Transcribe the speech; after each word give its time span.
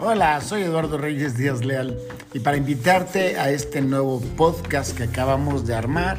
Hola, 0.00 0.40
soy 0.42 0.62
Eduardo 0.62 0.96
Reyes 0.96 1.36
Díaz 1.36 1.64
Leal 1.64 1.98
y 2.32 2.38
para 2.38 2.56
invitarte 2.56 3.36
a 3.36 3.50
este 3.50 3.80
nuevo 3.80 4.20
podcast 4.36 4.96
que 4.96 5.02
acabamos 5.02 5.66
de 5.66 5.74
armar 5.74 6.18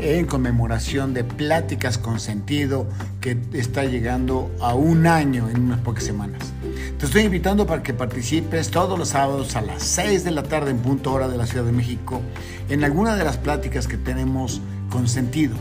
en 0.00 0.26
conmemoración 0.26 1.14
de 1.14 1.22
Pláticas 1.22 1.98
con 1.98 2.18
Sentido 2.18 2.84
que 3.20 3.38
está 3.52 3.84
llegando 3.84 4.50
a 4.60 4.74
un 4.74 5.06
año 5.06 5.48
en 5.48 5.62
unas 5.62 5.78
pocas 5.82 6.02
semanas. 6.02 6.52
Te 6.98 7.06
estoy 7.06 7.22
invitando 7.22 7.64
para 7.64 7.84
que 7.84 7.94
participes 7.94 8.72
todos 8.72 8.98
los 8.98 9.10
sábados 9.10 9.54
a 9.54 9.60
las 9.60 9.84
6 9.84 10.24
de 10.24 10.32
la 10.32 10.42
tarde 10.42 10.72
en 10.72 10.78
punto 10.78 11.12
hora 11.12 11.28
de 11.28 11.38
la 11.38 11.46
Ciudad 11.46 11.64
de 11.64 11.72
México 11.72 12.20
en 12.68 12.82
alguna 12.82 13.14
de 13.14 13.22
las 13.22 13.36
pláticas 13.36 13.86
que 13.86 13.98
tenemos 13.98 14.60
con 14.90 15.06
sentido. 15.06 15.54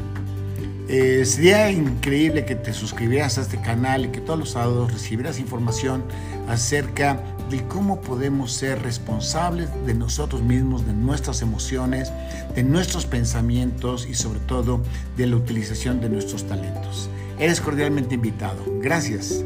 Eh, 0.88 1.24
sería 1.26 1.72
increíble 1.72 2.44
que 2.44 2.56
te 2.56 2.74
suscribieras 2.74 3.38
a 3.38 3.42
este 3.42 3.62
canal 3.62 4.06
y 4.06 4.08
que 4.10 4.20
todos 4.20 4.38
los 4.38 4.50
sábados 4.50 4.92
recibieras 4.92 5.40
información 5.40 6.04
acerca 6.50 7.24
de 7.52 7.68
cómo 7.68 8.00
podemos 8.00 8.54
ser 8.54 8.82
responsables 8.82 9.70
de 9.86 9.94
nosotros 9.94 10.42
mismos, 10.42 10.88
de 10.88 10.94
nuestras 10.94 11.42
emociones, 11.42 12.10
de 12.56 12.64
nuestros 12.64 13.06
pensamientos 13.06 14.08
y 14.10 14.14
sobre 14.14 14.40
todo 14.40 14.80
de 15.18 15.28
la 15.28 15.36
utilización 15.36 16.00
de 16.00 16.08
nuestros 16.08 16.46
talentos. 16.46 17.10
Eres 17.38 17.60
cordialmente 17.60 18.16
invitado. 18.16 18.64
Gracias. 18.80 19.44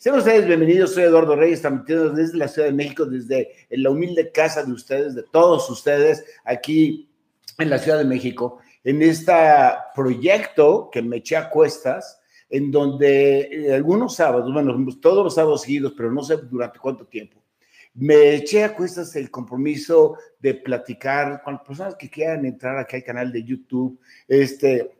Sean 0.00 0.18
ustedes 0.18 0.46
bienvenidos, 0.46 0.92
soy 0.92 1.04
Eduardo 1.04 1.36
Reyes, 1.36 1.60
transmitiendo 1.60 2.10
desde 2.10 2.36
la 2.36 2.48
Ciudad 2.48 2.68
de 2.68 2.74
México, 2.74 3.06
desde 3.06 3.52
la 3.70 3.90
humilde 3.90 4.32
casa 4.32 4.64
de 4.64 4.72
ustedes, 4.72 5.14
de 5.14 5.22
todos 5.22 5.70
ustedes, 5.70 6.24
aquí 6.44 7.08
en 7.58 7.70
la 7.70 7.78
Ciudad 7.78 7.98
de 7.98 8.04
México, 8.04 8.58
en 8.82 9.00
este 9.02 9.32
proyecto 9.94 10.90
que 10.92 11.00
me 11.00 11.18
eché 11.18 11.36
a 11.36 11.48
cuestas, 11.48 12.20
en 12.50 12.70
donde 12.70 13.40
eh, 13.40 13.74
algunos 13.74 14.14
sábados, 14.16 14.52
bueno, 14.52 14.74
todos 15.00 15.24
los 15.24 15.34
sábados 15.34 15.62
seguidos, 15.62 15.94
pero 15.96 16.12
no 16.12 16.22
sé 16.22 16.36
durante 16.36 16.78
cuánto 16.78 17.06
tiempo, 17.06 17.42
me 17.94 18.34
eché 18.34 18.64
a 18.64 18.74
cuestas 18.74 19.14
el 19.16 19.30
compromiso 19.30 20.16
de 20.40 20.54
platicar 20.54 21.42
con 21.42 21.62
personas 21.62 21.94
que 21.94 22.10
quieran 22.10 22.44
entrar 22.44 22.76
aquí 22.76 22.96
al 22.96 23.04
canal 23.04 23.32
de 23.32 23.44
YouTube, 23.44 24.00
este, 24.26 24.90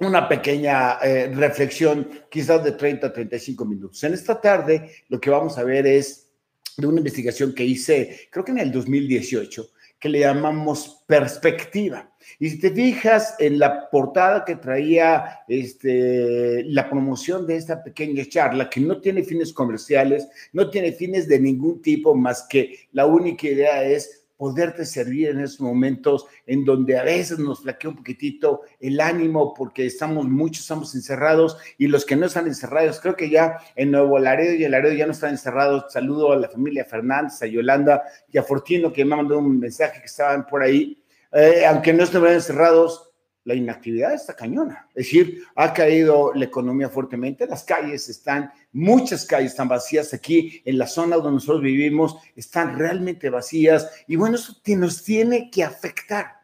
una 0.00 0.28
pequeña 0.28 0.98
eh, 1.02 1.32
reflexión, 1.32 2.08
quizás 2.28 2.64
de 2.64 2.72
30 2.72 3.06
a 3.06 3.12
35 3.12 3.64
minutos. 3.64 4.02
En 4.02 4.14
esta 4.14 4.40
tarde 4.40 4.90
lo 5.08 5.20
que 5.20 5.30
vamos 5.30 5.56
a 5.58 5.64
ver 5.64 5.86
es 5.86 6.30
de 6.76 6.86
una 6.86 6.98
investigación 6.98 7.54
que 7.54 7.64
hice, 7.64 8.28
creo 8.30 8.44
que 8.44 8.52
en 8.52 8.58
el 8.58 8.72
2018, 8.72 9.70
que 10.02 10.08
le 10.08 10.18
llamamos 10.18 11.04
perspectiva. 11.06 12.10
Y 12.40 12.50
si 12.50 12.58
te 12.58 12.72
fijas 12.72 13.36
en 13.38 13.60
la 13.60 13.88
portada 13.88 14.44
que 14.44 14.56
traía 14.56 15.42
este, 15.46 16.64
la 16.64 16.90
promoción 16.90 17.46
de 17.46 17.54
esta 17.54 17.84
pequeña 17.84 18.24
charla, 18.28 18.68
que 18.68 18.80
no 18.80 19.00
tiene 19.00 19.22
fines 19.22 19.52
comerciales, 19.52 20.28
no 20.52 20.70
tiene 20.70 20.90
fines 20.90 21.28
de 21.28 21.38
ningún 21.38 21.80
tipo, 21.80 22.16
más 22.16 22.42
que 22.50 22.88
la 22.90 23.06
única 23.06 23.46
idea 23.46 23.84
es 23.84 24.21
poderte 24.42 24.84
servir 24.84 25.28
en 25.28 25.38
esos 25.38 25.60
momentos 25.60 26.26
en 26.48 26.64
donde 26.64 26.98
a 26.98 27.04
veces 27.04 27.38
nos 27.38 27.62
flaquea 27.62 27.90
un 27.90 27.96
poquitito 27.98 28.62
el 28.80 29.00
ánimo 29.00 29.54
porque 29.54 29.86
estamos 29.86 30.26
muchos, 30.26 30.62
estamos 30.62 30.96
encerrados 30.96 31.58
y 31.78 31.86
los 31.86 32.04
que 32.04 32.16
no 32.16 32.26
están 32.26 32.48
encerrados, 32.48 32.98
creo 32.98 33.14
que 33.14 33.30
ya 33.30 33.58
en 33.76 33.92
Nuevo 33.92 34.18
Laredo 34.18 34.56
y 34.56 34.64
el 34.64 34.72
Laredo 34.72 34.94
ya 34.94 35.06
no 35.06 35.12
están 35.12 35.30
encerrados. 35.30 35.92
Saludo 35.92 36.32
a 36.32 36.36
la 36.36 36.48
familia 36.48 36.84
Fernández, 36.84 37.40
a 37.40 37.46
Yolanda 37.46 38.02
y 38.32 38.38
a 38.38 38.42
Fortino 38.42 38.92
que 38.92 39.04
me 39.04 39.14
mandó 39.14 39.38
un 39.38 39.60
mensaje 39.60 40.00
que 40.00 40.06
estaban 40.06 40.44
por 40.44 40.60
ahí. 40.60 41.00
Eh, 41.30 41.64
aunque 41.64 41.92
no 41.92 42.02
estuvieran 42.02 42.34
encerrados, 42.34 43.12
la 43.44 43.54
inactividad 43.54 44.12
está 44.12 44.34
cañona. 44.34 44.88
Es 44.88 45.06
decir, 45.06 45.44
ha 45.54 45.72
caído 45.72 46.32
la 46.34 46.46
economía 46.46 46.88
fuertemente, 46.88 47.46
las 47.46 47.62
calles 47.62 48.08
están, 48.08 48.50
muchas 48.72 49.24
calles 49.26 49.52
están 49.52 49.68
vacías 49.68 50.12
aquí, 50.14 50.62
en 50.64 50.78
la 50.78 50.86
zona 50.86 51.16
donde 51.16 51.32
nosotros 51.32 51.62
vivimos, 51.62 52.16
están 52.34 52.78
realmente 52.78 53.30
vacías. 53.30 53.88
Y 54.06 54.16
bueno, 54.16 54.36
eso 54.36 54.54
nos 54.76 55.02
tiene 55.02 55.50
que 55.50 55.62
afectar. 55.62 56.42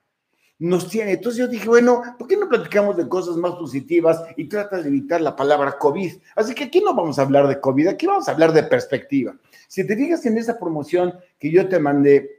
Nos 0.60 0.88
tiene. 0.88 1.12
Entonces 1.12 1.38
yo 1.38 1.46
dije, 1.46 1.68
bueno, 1.68 2.02
¿por 2.18 2.26
qué 2.26 2.36
no 2.36 2.48
platicamos 2.48 2.96
de 2.96 3.08
cosas 3.08 3.36
más 3.36 3.52
positivas 3.52 4.20
y 4.36 4.48
tratas 4.48 4.82
de 4.82 4.88
evitar 4.88 5.20
la 5.20 5.36
palabra 5.36 5.78
COVID? 5.78 6.12
Así 6.34 6.54
que 6.54 6.64
aquí 6.64 6.80
no 6.80 6.94
vamos 6.94 7.18
a 7.18 7.22
hablar 7.22 7.46
de 7.46 7.60
COVID, 7.60 7.88
aquí 7.88 8.06
vamos 8.06 8.28
a 8.28 8.32
hablar 8.32 8.52
de 8.52 8.64
perspectiva. 8.64 9.36
Si 9.68 9.86
te 9.86 9.96
fijas 9.96 10.26
en 10.26 10.36
esa 10.36 10.58
promoción 10.58 11.14
que 11.38 11.52
yo 11.52 11.68
te 11.68 11.78
mandé, 11.78 12.38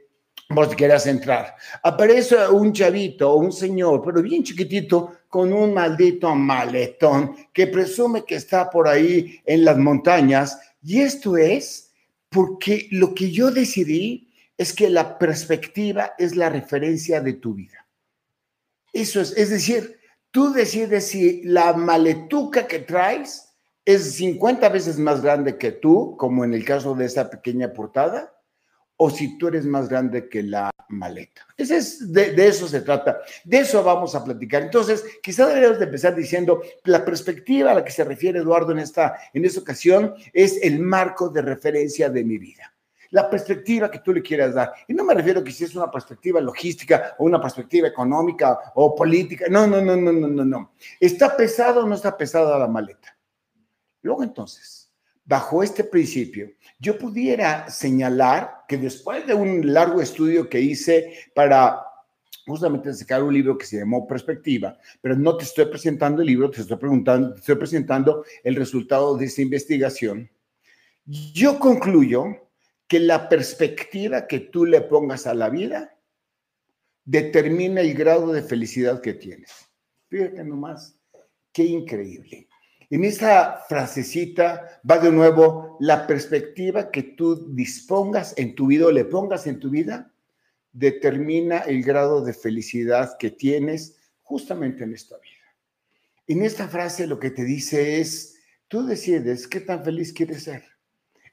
vos 0.50 0.74
quieras 0.74 1.06
entrar. 1.06 1.54
Aparece 1.82 2.48
un 2.48 2.72
chavito, 2.72 3.36
un 3.36 3.52
señor, 3.52 4.02
pero 4.04 4.20
bien 4.20 4.42
chiquitito, 4.42 5.12
con 5.30 5.52
un 5.52 5.72
maldito 5.72 6.34
maletón 6.34 7.36
que 7.52 7.68
presume 7.68 8.24
que 8.24 8.34
está 8.34 8.68
por 8.68 8.88
ahí 8.88 9.40
en 9.46 9.64
las 9.64 9.78
montañas. 9.78 10.58
Y 10.82 11.00
esto 11.00 11.36
es 11.36 11.92
porque 12.28 12.88
lo 12.90 13.14
que 13.14 13.30
yo 13.30 13.50
decidí 13.50 14.28
es 14.58 14.74
que 14.74 14.90
la 14.90 15.18
perspectiva 15.18 16.12
es 16.18 16.36
la 16.36 16.50
referencia 16.50 17.20
de 17.20 17.34
tu 17.34 17.54
vida. 17.54 17.86
Eso 18.92 19.20
es, 19.20 19.32
es 19.36 19.50
decir, 19.50 20.00
tú 20.32 20.52
decides 20.52 21.06
si 21.06 21.42
la 21.44 21.72
maletuca 21.74 22.66
que 22.66 22.80
traes 22.80 23.50
es 23.84 24.14
50 24.16 24.68
veces 24.68 24.98
más 24.98 25.22
grande 25.22 25.56
que 25.56 25.70
tú, 25.70 26.16
como 26.18 26.44
en 26.44 26.54
el 26.54 26.64
caso 26.64 26.94
de 26.94 27.06
esa 27.06 27.30
pequeña 27.30 27.72
portada, 27.72 28.34
o 29.02 29.08
si 29.08 29.38
tú 29.38 29.48
eres 29.48 29.64
más 29.64 29.88
grande 29.88 30.28
que 30.28 30.42
la 30.42 30.70
maleta. 30.90 31.46
Ese 31.56 31.78
es, 31.78 32.12
de, 32.12 32.34
eso 32.46 32.68
se 32.68 32.82
trata, 32.82 33.20
de 33.44 33.60
eso 33.60 33.82
vamos 33.82 34.14
a 34.14 34.22
platicar. 34.22 34.60
Entonces, 34.60 35.02
quizá 35.22 35.46
deberíamos 35.46 35.78
de 35.78 35.86
empezar 35.86 36.14
diciendo, 36.14 36.60
la 36.84 37.02
perspectiva 37.02 37.70
a 37.70 37.74
la 37.74 37.82
que 37.82 37.92
se 37.92 38.04
refiere 38.04 38.40
Eduardo 38.40 38.72
en 38.72 38.78
esta, 38.80 39.16
en 39.32 39.46
esta 39.46 39.60
ocasión 39.60 40.14
es 40.34 40.62
el 40.62 40.80
marco 40.80 41.30
de 41.30 41.40
referencia 41.40 42.10
de 42.10 42.24
mi 42.24 42.36
vida. 42.36 42.74
La 43.08 43.30
perspectiva 43.30 43.90
que 43.90 44.00
tú 44.00 44.12
le 44.12 44.20
quieras 44.20 44.52
dar. 44.52 44.74
Y 44.86 44.92
no 44.92 45.02
me 45.02 45.14
refiero 45.14 45.40
a 45.40 45.44
que 45.44 45.50
si 45.50 45.64
es 45.64 45.74
una 45.74 45.90
perspectiva 45.90 46.38
logística 46.38 47.14
o 47.18 47.24
una 47.24 47.40
perspectiva 47.40 47.88
económica 47.88 48.58
o 48.74 48.94
política. 48.94 49.46
No, 49.48 49.66
no, 49.66 49.80
no, 49.80 49.96
no, 49.96 50.12
no, 50.12 50.28
no, 50.28 50.44
no. 50.44 50.72
¿Está 51.00 51.34
pesado 51.34 51.84
o 51.84 51.88
no 51.88 51.94
está 51.94 52.14
pesada 52.18 52.58
la 52.58 52.68
maleta? 52.68 53.16
Luego 54.02 54.22
entonces, 54.22 54.79
bajo 55.30 55.62
este 55.62 55.84
principio, 55.84 56.50
yo 56.80 56.98
pudiera 56.98 57.70
señalar 57.70 58.64
que 58.66 58.76
después 58.76 59.24
de 59.28 59.34
un 59.34 59.72
largo 59.72 60.02
estudio 60.02 60.48
que 60.48 60.60
hice 60.60 61.14
para 61.36 61.84
justamente 62.44 62.92
sacar 62.92 63.22
un 63.22 63.32
libro 63.32 63.56
que 63.56 63.64
se 63.64 63.78
llamó 63.78 64.08
Perspectiva, 64.08 64.76
pero 65.00 65.14
no 65.14 65.36
te 65.36 65.44
estoy 65.44 65.66
presentando 65.66 66.20
el 66.20 66.26
libro, 66.26 66.50
te 66.50 66.62
estoy 66.62 66.78
preguntando, 66.78 67.36
estoy 67.36 67.54
presentando 67.54 68.24
el 68.42 68.56
resultado 68.56 69.16
de 69.16 69.26
esa 69.26 69.40
investigación. 69.40 70.28
Yo 71.04 71.60
concluyo 71.60 72.24
que 72.88 72.98
la 72.98 73.28
perspectiva 73.28 74.26
que 74.26 74.40
tú 74.40 74.66
le 74.66 74.80
pongas 74.80 75.28
a 75.28 75.34
la 75.34 75.48
vida 75.48 75.96
determina 77.04 77.82
el 77.82 77.94
grado 77.94 78.32
de 78.32 78.42
felicidad 78.42 79.00
que 79.00 79.14
tienes. 79.14 79.52
Fíjate 80.08 80.42
nomás, 80.42 80.98
qué 81.52 81.62
increíble. 81.62 82.49
En 82.90 83.04
esa 83.04 83.62
frasecita 83.68 84.80
va 84.88 84.98
de 84.98 85.12
nuevo 85.12 85.76
la 85.78 86.08
perspectiva 86.08 86.90
que 86.90 87.04
tú 87.04 87.54
dispongas 87.54 88.34
en 88.36 88.56
tu 88.56 88.66
vida 88.66 88.86
o 88.86 88.90
le 88.90 89.04
pongas 89.04 89.46
en 89.46 89.60
tu 89.60 89.70
vida, 89.70 90.12
determina 90.72 91.58
el 91.58 91.84
grado 91.84 92.24
de 92.24 92.32
felicidad 92.32 93.16
que 93.16 93.30
tienes 93.30 93.96
justamente 94.22 94.82
en 94.82 94.94
esta 94.94 95.16
vida. 95.18 95.30
En 96.26 96.42
esta 96.42 96.66
frase 96.66 97.06
lo 97.06 97.20
que 97.20 97.30
te 97.30 97.44
dice 97.44 98.00
es, 98.00 98.36
tú 98.66 98.84
decides 98.84 99.46
qué 99.46 99.60
tan 99.60 99.84
feliz 99.84 100.12
quieres 100.12 100.42
ser 100.42 100.64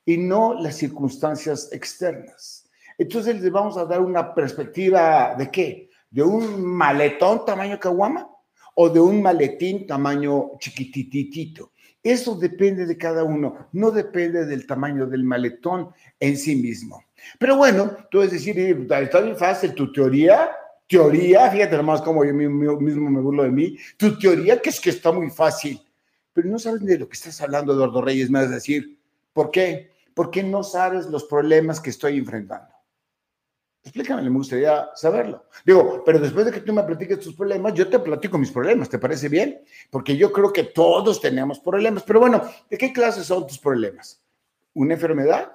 y 0.05 0.17
no 0.17 0.53
las 0.53 0.75
circunstancias 0.75 1.69
externas. 1.71 2.69
Entonces 2.99 3.41
le 3.41 3.49
vamos 3.49 3.77
a 3.77 3.85
dar 3.85 4.01
una 4.01 4.35
perspectiva 4.35 5.33
de 5.35 5.49
qué? 5.49 5.89
¿De 6.11 6.21
un 6.21 6.63
maletón 6.63 7.45
tamaño 7.45 7.79
caguama? 7.79 8.29
O 8.79 8.89
de 8.89 8.99
un 8.99 9.23
maletín 9.23 9.87
tamaño 9.87 10.51
chiquititito. 10.59 11.71
Eso 12.03 12.35
depende 12.35 12.85
de 12.85 12.95
cada 12.95 13.23
uno, 13.23 13.69
no 13.73 13.89
depende 13.89 14.45
del 14.45 14.67
tamaño 14.67 15.07
del 15.07 15.23
maletón 15.23 15.89
en 16.19 16.37
sí 16.37 16.55
mismo. 16.55 17.03
Pero 17.39 17.57
bueno, 17.57 17.89
tú 18.11 18.19
puedes 18.19 18.31
decir, 18.31 18.57
está 18.59 19.21
bien 19.21 19.35
fácil, 19.35 19.73
tu 19.73 19.91
teoría, 19.91 20.51
teoría, 20.87 21.49
fíjate 21.49 21.75
nomás 21.75 22.03
cómo 22.03 22.23
yo 22.23 22.33
mismo 22.35 23.09
me 23.09 23.19
burlo 23.19 23.43
de 23.43 23.51
mí, 23.51 23.77
tu 23.97 24.17
teoría 24.19 24.61
que 24.61 24.69
es 24.69 24.79
que 24.79 24.91
está 24.91 25.11
muy 25.11 25.31
fácil, 25.31 25.81
pero 26.31 26.47
no 26.47 26.59
sabes 26.59 26.85
de 26.85 26.99
lo 26.99 27.09
que 27.09 27.15
estás 27.15 27.41
hablando, 27.41 27.73
Eduardo 27.73 28.03
Reyes, 28.03 28.29
me 28.29 28.39
vas 28.39 28.51
a 28.51 28.55
decir, 28.55 28.99
¿por 29.33 29.49
qué? 29.49 29.89
Porque 30.13 30.43
no 30.43 30.61
sabes 30.61 31.07
los 31.07 31.23
problemas 31.23 31.79
que 31.79 31.89
estoy 31.89 32.19
enfrentando. 32.19 32.76
Explícame, 33.87 34.21
me 34.21 34.29
gustaría 34.31 34.89
saberlo. 34.95 35.45
Digo, 35.65 36.03
pero 36.05 36.19
después 36.19 36.45
de 36.45 36.51
que 36.51 36.59
tú 36.59 36.73
me 36.73 36.83
platiques 36.83 37.21
tus 37.21 37.33
problemas, 37.33 37.73
yo 37.73 37.87
te 37.87 37.99
platico 37.99 38.37
mis 38.37 38.51
problemas, 38.51 38.89
¿te 38.89 38.99
parece 38.99 39.29
bien? 39.29 39.61
Porque 39.89 40.17
yo 40.17 40.29
creo 40.33 40.51
que 40.51 40.65
todos 40.65 41.21
tenemos 41.21 41.61
problemas. 41.61 42.03
Pero 42.03 42.19
bueno, 42.19 42.41
¿de 42.69 42.77
qué 42.77 42.91
clase 42.91 43.23
son 43.23 43.47
tus 43.47 43.57
problemas? 43.57 44.21
¿Una 44.73 44.95
enfermedad? 44.95 45.53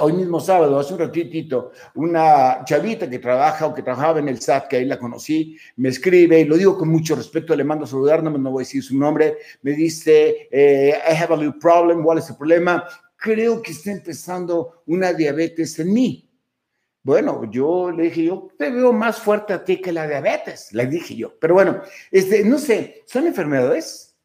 hoy 0.00 0.12
mismo 0.12 0.38
sábado, 0.38 0.78
hace 0.78 0.94
un 0.94 1.00
ratitito, 1.00 1.72
una 1.96 2.64
chavita 2.64 3.10
que 3.10 3.18
trabaja 3.18 3.66
o 3.66 3.74
que 3.74 3.82
trabajaba 3.82 4.20
en 4.20 4.28
el 4.28 4.40
SAT, 4.40 4.68
que 4.68 4.76
ahí 4.76 4.84
la 4.84 4.98
conocí, 4.98 5.58
me 5.76 5.88
escribe, 5.88 6.40
y 6.40 6.44
lo 6.44 6.56
digo 6.56 6.78
con 6.78 6.88
mucho 6.88 7.16
respeto, 7.16 7.56
le 7.56 7.64
mando 7.64 7.84
a 7.84 7.88
saludar, 7.88 8.22
no, 8.22 8.30
no 8.30 8.50
voy 8.52 8.62
a 8.62 8.64
decir 8.66 8.84
su 8.84 8.96
nombre, 8.96 9.36
me 9.62 9.72
dice, 9.72 10.48
eh, 10.50 10.94
I 10.96 11.14
have 11.16 11.34
a 11.34 11.36
little 11.36 11.58
problem, 11.60 12.04
¿cuál 12.04 12.18
es 12.18 12.30
el 12.30 12.36
problema? 12.36 12.84
Creo 13.16 13.60
que 13.60 13.72
está 13.72 13.90
empezando 13.90 14.82
una 14.86 15.12
diabetes 15.12 15.76
en 15.80 15.92
mí. 15.92 16.25
Bueno, 17.06 17.48
yo 17.48 17.92
le 17.92 18.02
dije, 18.04 18.24
yo 18.24 18.48
te 18.58 18.68
veo 18.68 18.92
más 18.92 19.20
fuerte 19.20 19.52
a 19.52 19.64
ti 19.64 19.80
que 19.80 19.92
la 19.92 20.08
diabetes, 20.08 20.72
le 20.72 20.86
dije 20.86 21.14
yo. 21.14 21.38
Pero 21.38 21.54
bueno, 21.54 21.80
este, 22.10 22.44
no 22.44 22.58
sé, 22.58 23.04
son 23.06 23.28
enfermedades. 23.28 24.18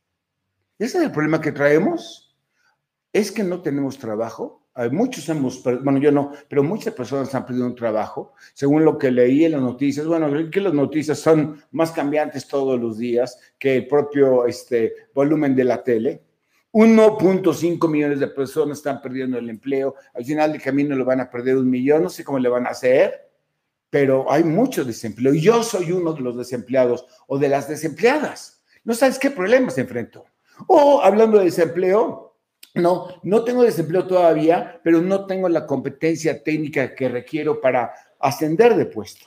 Ese 0.80 0.98
es 0.98 1.04
el 1.04 1.12
problema 1.12 1.40
que 1.40 1.52
traemos. 1.52 2.36
Es 3.14 3.32
que 3.32 3.44
no 3.44 3.62
tenemos 3.62 4.00
trabajo 4.00 4.62
muchos 4.92 5.28
hemos, 5.30 5.62
bueno, 5.64 6.00
yo 6.00 6.12
no, 6.12 6.32
pero 6.48 6.64
muchas 6.64 6.94
personas 6.94 7.34
han 7.36 7.46
perdido 7.46 7.66
un 7.66 7.76
trabajo, 7.76 8.34
según 8.54 8.86
lo 8.86 8.98
que 8.98 9.12
leí 9.12 9.46
en 9.46 9.54
las 9.54 9.62
noticias. 9.62 10.06
Bueno, 10.06 10.50
que 10.50 10.62
las 10.62 10.74
noticias 10.74 11.20
son 11.20 11.62
más 11.72 11.92
cambiantes 11.92 12.48
todos 12.48 12.80
los 12.80 12.98
días 12.98 13.38
que 13.60 13.78
el 13.78 13.88
propio 13.88 14.46
este, 14.46 14.94
volumen 15.14 15.56
de 15.56 15.64
la 15.64 15.84
tele. 15.84 16.24
1.5 16.74 17.90
millones 17.90 18.20
de 18.20 18.28
personas 18.28 18.78
están 18.78 19.02
perdiendo 19.02 19.38
el 19.38 19.50
empleo. 19.50 19.96
Al 20.14 20.24
final 20.24 20.54
del 20.54 20.62
camino 20.62 20.96
lo 20.96 21.06
van 21.06 21.20
a 21.20 21.30
perder 21.30 21.58
un 21.58 21.70
millón. 21.70 22.04
No 22.04 22.10
sé 22.10 22.24
cómo 22.24 22.40
le 22.40 22.50
van 22.50 22.66
a 22.66 22.70
hacer, 22.70 23.30
pero 23.90 24.32
hay 24.32 24.44
mucho 24.44 24.86
desempleo. 24.86 25.34
Yo 25.34 25.64
soy 25.64 25.92
uno 25.92 26.14
de 26.14 26.22
los 26.22 26.38
desempleados 26.38 27.06
o 27.28 27.38
de 27.38 27.50
las 27.50 27.68
desempleadas. 27.68 28.64
No 28.84 28.94
sabes 28.94 29.20
qué 29.20 29.32
problemas 29.32 29.78
enfrento. 29.78 30.26
O 30.68 31.02
hablando 31.02 31.40
de 31.40 31.46
desempleo, 31.46 32.38
no, 32.76 33.08
no 33.24 33.44
tengo 33.44 33.64
desempleo 33.64 34.08
todavía, 34.08 34.80
pero 34.84 35.02
no 35.02 35.26
tengo 35.26 35.50
la 35.50 35.68
competencia 35.68 36.42
técnica 36.42 36.96
que 36.96 37.10
requiero 37.10 37.60
para 37.60 37.94
ascender 38.20 38.76
de 38.76 38.86
puesto. 38.86 39.26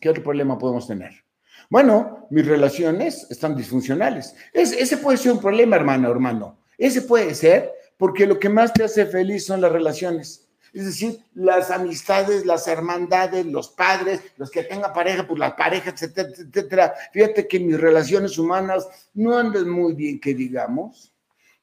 ¿Qué 0.00 0.08
otro 0.08 0.22
problema 0.22 0.58
podemos 0.58 0.86
tener? 0.86 1.25
Bueno, 1.68 2.26
mis 2.30 2.46
relaciones 2.46 3.26
están 3.30 3.56
disfuncionales. 3.56 4.34
ese 4.52 4.96
puede 4.98 5.18
ser 5.18 5.32
un 5.32 5.40
problema, 5.40 5.76
hermano, 5.76 6.10
hermano. 6.10 6.58
Ese 6.78 7.02
puede 7.02 7.34
ser 7.34 7.72
porque 7.96 8.26
lo 8.26 8.38
que 8.38 8.48
más 8.48 8.72
te 8.72 8.84
hace 8.84 9.06
feliz 9.06 9.46
son 9.46 9.60
las 9.60 9.72
relaciones. 9.72 10.48
Es 10.72 10.84
decir, 10.84 11.18
las 11.34 11.70
amistades, 11.70 12.44
las 12.44 12.68
hermandades, 12.68 13.46
los 13.46 13.68
padres, 13.68 14.20
los 14.36 14.50
que 14.50 14.62
tengan 14.62 14.92
pareja, 14.92 15.26
pues 15.26 15.38
las 15.38 15.54
parejas, 15.54 15.94
etcétera, 15.94 16.28
etcétera. 16.28 16.94
Fíjate 17.12 17.48
que 17.48 17.58
mis 17.58 17.80
relaciones 17.80 18.36
humanas 18.36 18.86
no 19.14 19.38
andan 19.38 19.68
muy 19.70 19.94
bien, 19.94 20.20
que 20.20 20.34
digamos 20.34 21.12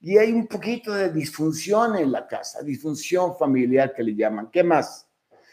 y 0.03 0.17
hay 0.17 0.33
un 0.33 0.47
poquito 0.47 0.93
de 0.93 1.13
disfunción 1.13 1.95
en 1.95 2.11
la 2.11 2.27
casa, 2.27 2.61
disfunción 2.61 3.37
familiar 3.37 3.93
que 3.93 4.03
le 4.03 4.13
llaman. 4.13 4.51
¿Qué 4.51 4.61
más? 4.61 5.07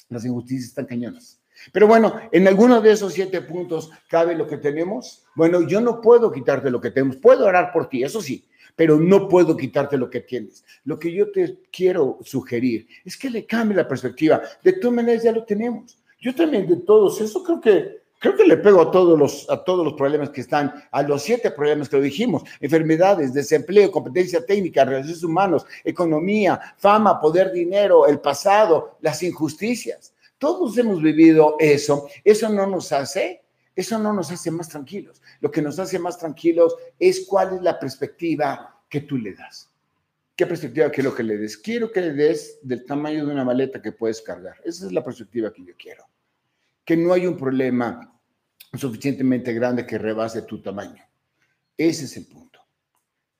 Las 0.08 0.24
injusticias 0.24 0.70
están 0.70 0.86
cañonas. 0.86 1.40
Pero 1.72 1.86
bueno, 1.86 2.14
en 2.32 2.48
alguno 2.48 2.80
de 2.80 2.92
esos 2.92 3.12
siete 3.12 3.40
puntos 3.42 3.90
cabe 4.08 4.34
lo 4.34 4.46
que 4.46 4.56
tenemos. 4.56 5.24
Bueno, 5.34 5.62
yo 5.62 5.80
no 5.80 6.00
puedo 6.00 6.30
quitarte 6.30 6.70
lo 6.70 6.80
que 6.80 6.90
tenemos. 6.90 7.16
Puedo 7.16 7.46
orar 7.46 7.72
por 7.72 7.88
ti, 7.88 8.02
eso 8.02 8.22
sí, 8.22 8.48
pero 8.74 8.98
no 8.98 9.28
puedo 9.28 9.56
quitarte 9.56 9.96
lo 9.96 10.08
que 10.08 10.20
tienes. 10.20 10.64
Lo 10.84 10.98
que 10.98 11.12
yo 11.12 11.30
te 11.32 11.60
quiero 11.70 12.18
sugerir 12.22 12.86
es 13.04 13.16
que 13.16 13.30
le 13.30 13.46
cambie 13.46 13.76
la 13.76 13.88
perspectiva. 13.88 14.40
De 14.62 14.74
todas 14.74 14.96
maneras, 14.96 15.22
ya 15.22 15.32
lo 15.32 15.44
tenemos. 15.44 15.98
Yo 16.26 16.34
también 16.34 16.66
de 16.66 16.74
todos, 16.78 17.20
eso 17.20 17.40
creo 17.44 17.60
que 17.60 18.02
creo 18.18 18.34
que 18.34 18.44
le 18.44 18.56
pego 18.56 18.80
a 18.80 18.90
todos 18.90 19.16
los 19.16 19.48
a 19.48 19.62
todos 19.62 19.84
los 19.84 19.94
problemas 19.94 20.30
que 20.30 20.40
están, 20.40 20.74
a 20.90 21.04
los 21.04 21.22
siete 21.22 21.52
problemas 21.52 21.88
que 21.88 21.98
lo 21.98 22.02
dijimos, 22.02 22.42
enfermedades, 22.58 23.32
desempleo, 23.32 23.92
competencia 23.92 24.44
técnica, 24.44 24.84
relaciones 24.84 25.22
humanos, 25.22 25.64
economía, 25.84 26.60
fama, 26.78 27.20
poder, 27.20 27.52
dinero, 27.52 28.08
el 28.08 28.18
pasado, 28.18 28.98
las 29.02 29.22
injusticias. 29.22 30.14
Todos 30.36 30.76
hemos 30.78 31.00
vivido 31.00 31.54
eso. 31.60 32.08
Eso 32.24 32.48
no 32.48 32.66
nos 32.66 32.90
hace 32.90 33.42
eso 33.76 33.96
no 33.96 34.12
nos 34.12 34.28
hace 34.32 34.50
más 34.50 34.68
tranquilos. 34.68 35.22
Lo 35.38 35.52
que 35.52 35.62
nos 35.62 35.78
hace 35.78 36.00
más 36.00 36.18
tranquilos 36.18 36.74
es 36.98 37.24
cuál 37.24 37.54
es 37.54 37.62
la 37.62 37.78
perspectiva 37.78 38.80
que 38.88 39.02
tú 39.02 39.16
le 39.16 39.32
das. 39.32 39.70
¿Qué 40.34 40.44
perspectiva 40.44 40.90
quiero 40.90 41.14
que 41.14 41.22
le 41.22 41.38
des? 41.38 41.56
Quiero 41.56 41.92
que 41.92 42.00
le 42.00 42.12
des 42.14 42.58
del 42.62 42.84
tamaño 42.84 43.24
de 43.24 43.32
una 43.32 43.44
maleta 43.44 43.80
que 43.80 43.92
puedes 43.92 44.20
cargar. 44.20 44.56
Esa 44.64 44.86
es 44.86 44.92
la 44.92 45.04
perspectiva 45.04 45.52
que 45.52 45.64
yo 45.64 45.72
quiero. 45.78 46.04
Que 46.86 46.96
no 46.96 47.12
hay 47.12 47.26
un 47.26 47.36
problema 47.36 48.18
suficientemente 48.72 49.52
grande 49.52 49.86
que 49.86 49.98
rebase 49.98 50.42
tu 50.42 50.62
tamaño. 50.62 51.02
Ese 51.76 52.06
es 52.06 52.16
el 52.16 52.26
punto. 52.26 52.60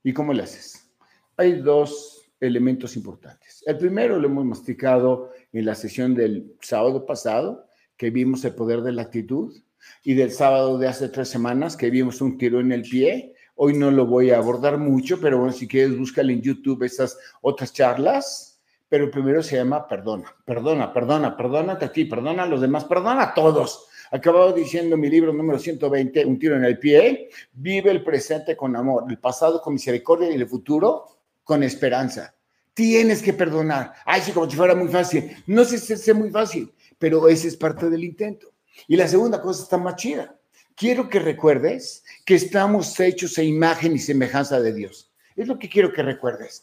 ¿Y 0.02 0.12
cómo 0.12 0.34
le 0.34 0.42
haces? 0.42 0.90
Hay 1.38 1.60
dos 1.62 2.28
elementos 2.38 2.94
importantes. 2.96 3.62
El 3.64 3.78
primero 3.78 4.18
lo 4.18 4.28
hemos 4.28 4.44
masticado 4.44 5.30
en 5.50 5.64
la 5.64 5.74
sesión 5.74 6.14
del 6.14 6.54
sábado 6.60 7.06
pasado, 7.06 7.66
que 7.96 8.10
vimos 8.10 8.44
el 8.44 8.54
poder 8.54 8.82
de 8.82 8.92
la 8.92 9.02
actitud, 9.02 9.56
y 10.02 10.12
del 10.12 10.32
sábado 10.32 10.76
de 10.76 10.88
hace 10.88 11.08
tres 11.08 11.30
semanas, 11.30 11.76
que 11.76 11.88
vimos 11.88 12.20
un 12.20 12.36
tiro 12.36 12.60
en 12.60 12.72
el 12.72 12.82
pie, 12.82 13.32
Hoy 13.58 13.72
no 13.72 13.90
lo 13.90 14.04
voy 14.04 14.30
a 14.30 14.36
abordar 14.36 14.76
mucho, 14.76 15.18
pero 15.18 15.38
bueno, 15.38 15.52
si 15.52 15.66
quieres, 15.66 15.96
búscale 15.96 16.34
en 16.34 16.42
YouTube 16.42 16.82
esas 16.82 17.18
otras 17.40 17.72
charlas. 17.72 18.55
Pero 18.88 19.10
primero 19.10 19.42
se 19.42 19.56
llama 19.56 19.86
perdona, 19.86 20.34
perdona, 20.44 20.92
perdona, 20.92 21.36
perdónate 21.36 21.86
a 21.86 21.92
ti, 21.92 22.04
perdona 22.04 22.44
a 22.44 22.46
los 22.46 22.60
demás, 22.60 22.84
perdona 22.84 23.22
a 23.22 23.34
todos. 23.34 23.86
Acabado 24.12 24.52
diciendo 24.52 24.96
mi 24.96 25.10
libro 25.10 25.32
número 25.32 25.58
120, 25.58 26.24
Un 26.24 26.38
tiro 26.38 26.56
en 26.56 26.64
el 26.64 26.78
pie, 26.78 27.28
vive 27.52 27.90
el 27.90 28.04
presente 28.04 28.56
con 28.56 28.76
amor, 28.76 29.04
el 29.08 29.18
pasado 29.18 29.60
con 29.60 29.74
misericordia 29.74 30.30
y 30.30 30.34
el 30.34 30.46
futuro 30.46 31.18
con 31.42 31.62
esperanza. 31.62 32.34
Tienes 32.72 33.22
que 33.22 33.32
perdonar. 33.32 33.92
Ay, 34.04 34.20
sí, 34.20 34.32
como 34.32 34.48
si 34.48 34.56
fuera 34.56 34.74
muy 34.74 34.88
fácil. 34.88 35.34
No 35.46 35.64
sé 35.64 35.78
si 35.78 35.94
es 35.94 36.14
muy 36.14 36.30
fácil, 36.30 36.72
pero 36.98 37.26
ese 37.28 37.48
es 37.48 37.56
parte 37.56 37.90
del 37.90 38.04
intento. 38.04 38.52
Y 38.86 38.96
la 38.96 39.08
segunda 39.08 39.40
cosa 39.40 39.62
está 39.62 39.78
más 39.78 39.96
chida 39.96 40.36
quiero 40.76 41.08
que 41.08 41.18
recuerdes 41.18 42.04
que 42.24 42.34
estamos 42.34 43.00
hechos 43.00 43.38
a 43.38 43.42
imagen 43.42 43.94
y 43.94 43.98
semejanza 43.98 44.60
de 44.60 44.72
Dios. 44.72 45.10
Es 45.34 45.48
lo 45.48 45.58
que 45.58 45.68
quiero 45.68 45.92
que 45.92 46.02
recuerdes. 46.02 46.62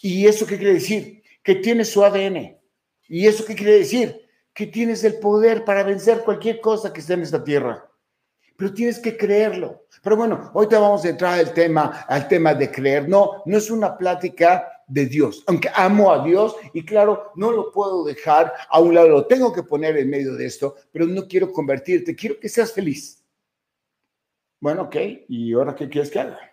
¿Y 0.00 0.26
eso 0.26 0.46
qué 0.46 0.56
quiere 0.56 0.74
decir? 0.74 1.22
Que 1.48 1.54
tienes 1.54 1.90
su 1.90 2.04
ADN. 2.04 2.58
¿Y 3.08 3.26
eso 3.26 3.42
qué 3.46 3.54
quiere 3.54 3.78
decir? 3.78 4.20
Que 4.52 4.66
tienes 4.66 5.02
el 5.02 5.18
poder 5.18 5.64
para 5.64 5.82
vencer 5.82 6.22
cualquier 6.22 6.60
cosa 6.60 6.92
que 6.92 7.00
esté 7.00 7.14
en 7.14 7.22
esta 7.22 7.42
tierra. 7.42 7.90
Pero 8.54 8.74
tienes 8.74 8.98
que 8.98 9.16
creerlo. 9.16 9.86
Pero 10.02 10.14
bueno, 10.14 10.50
hoy 10.52 10.68
te 10.68 10.76
vamos 10.76 11.06
a 11.06 11.08
entrar 11.08 11.38
al 11.38 11.54
tema, 11.54 12.04
al 12.06 12.28
tema 12.28 12.52
de 12.52 12.70
creer. 12.70 13.08
No, 13.08 13.42
no 13.46 13.56
es 13.56 13.70
una 13.70 13.96
plática 13.96 14.84
de 14.86 15.06
Dios, 15.06 15.42
aunque 15.46 15.70
amo 15.74 16.12
a 16.12 16.22
Dios 16.22 16.54
y 16.74 16.84
claro, 16.84 17.32
no 17.34 17.50
lo 17.50 17.72
puedo 17.72 18.04
dejar 18.04 18.52
a 18.68 18.80
un 18.80 18.94
lado, 18.94 19.08
lo 19.08 19.26
tengo 19.26 19.50
que 19.50 19.62
poner 19.62 19.96
en 19.96 20.10
medio 20.10 20.34
de 20.34 20.44
esto, 20.44 20.76
pero 20.92 21.06
no 21.06 21.26
quiero 21.26 21.50
convertirte, 21.50 22.14
quiero 22.14 22.38
que 22.38 22.50
seas 22.50 22.74
feliz. 22.74 23.24
Bueno, 24.60 24.82
ok, 24.82 24.96
¿y 25.28 25.54
ahora 25.54 25.74
qué 25.74 25.88
quieres 25.88 26.10
que 26.10 26.20
haga? 26.20 26.47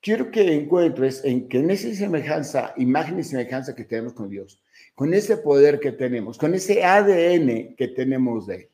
Quiero 0.00 0.30
que 0.30 0.54
encuentres 0.54 1.24
en 1.24 1.48
que 1.48 1.58
en 1.58 1.70
esa 1.70 1.92
semejanza, 1.94 2.72
imagen 2.76 3.18
y 3.18 3.24
semejanza 3.24 3.74
que 3.74 3.84
tenemos 3.84 4.12
con 4.12 4.28
Dios, 4.28 4.62
con 4.94 5.12
ese 5.12 5.36
poder 5.36 5.80
que 5.80 5.92
tenemos, 5.92 6.38
con 6.38 6.54
ese 6.54 6.84
ADN 6.84 7.74
que 7.76 7.88
tenemos 7.88 8.46
de 8.46 8.56
Él, 8.56 8.68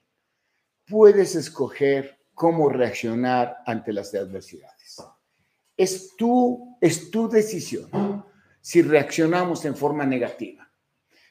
puedes 0.86 1.34
escoger 1.34 2.18
cómo 2.34 2.68
reaccionar 2.68 3.58
ante 3.64 3.92
las 3.92 4.14
adversidades. 4.14 5.02
Es 5.76 6.14
tu, 6.16 6.76
es 6.80 7.10
tu 7.10 7.28
decisión 7.28 8.24
si 8.60 8.82
reaccionamos 8.82 9.64
en 9.64 9.76
forma 9.76 10.04
negativa, 10.04 10.70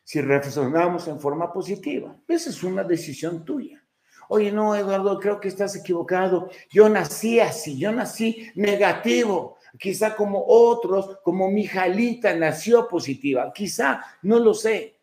si 0.03 0.21
reaccionamos 0.21 1.07
en 1.07 1.19
forma 1.19 1.53
positiva. 1.53 2.15
Esa 2.27 2.49
es 2.49 2.63
una 2.63 2.83
decisión 2.83 3.45
tuya. 3.45 3.83
Oye, 4.29 4.51
no, 4.51 4.75
Eduardo, 4.75 5.19
creo 5.19 5.39
que 5.39 5.47
estás 5.47 5.75
equivocado. 5.75 6.49
Yo 6.71 6.89
nací 6.89 7.39
así, 7.39 7.77
yo 7.77 7.91
nací 7.91 8.49
negativo. 8.55 9.57
Quizá 9.79 10.15
como 10.15 10.43
otros, 10.47 11.19
como 11.23 11.49
mi 11.49 11.65
Jalita 11.65 12.35
nació 12.35 12.87
positiva. 12.87 13.51
Quizá, 13.53 14.01
no 14.21 14.39
lo 14.39 14.53
sé. 14.53 14.97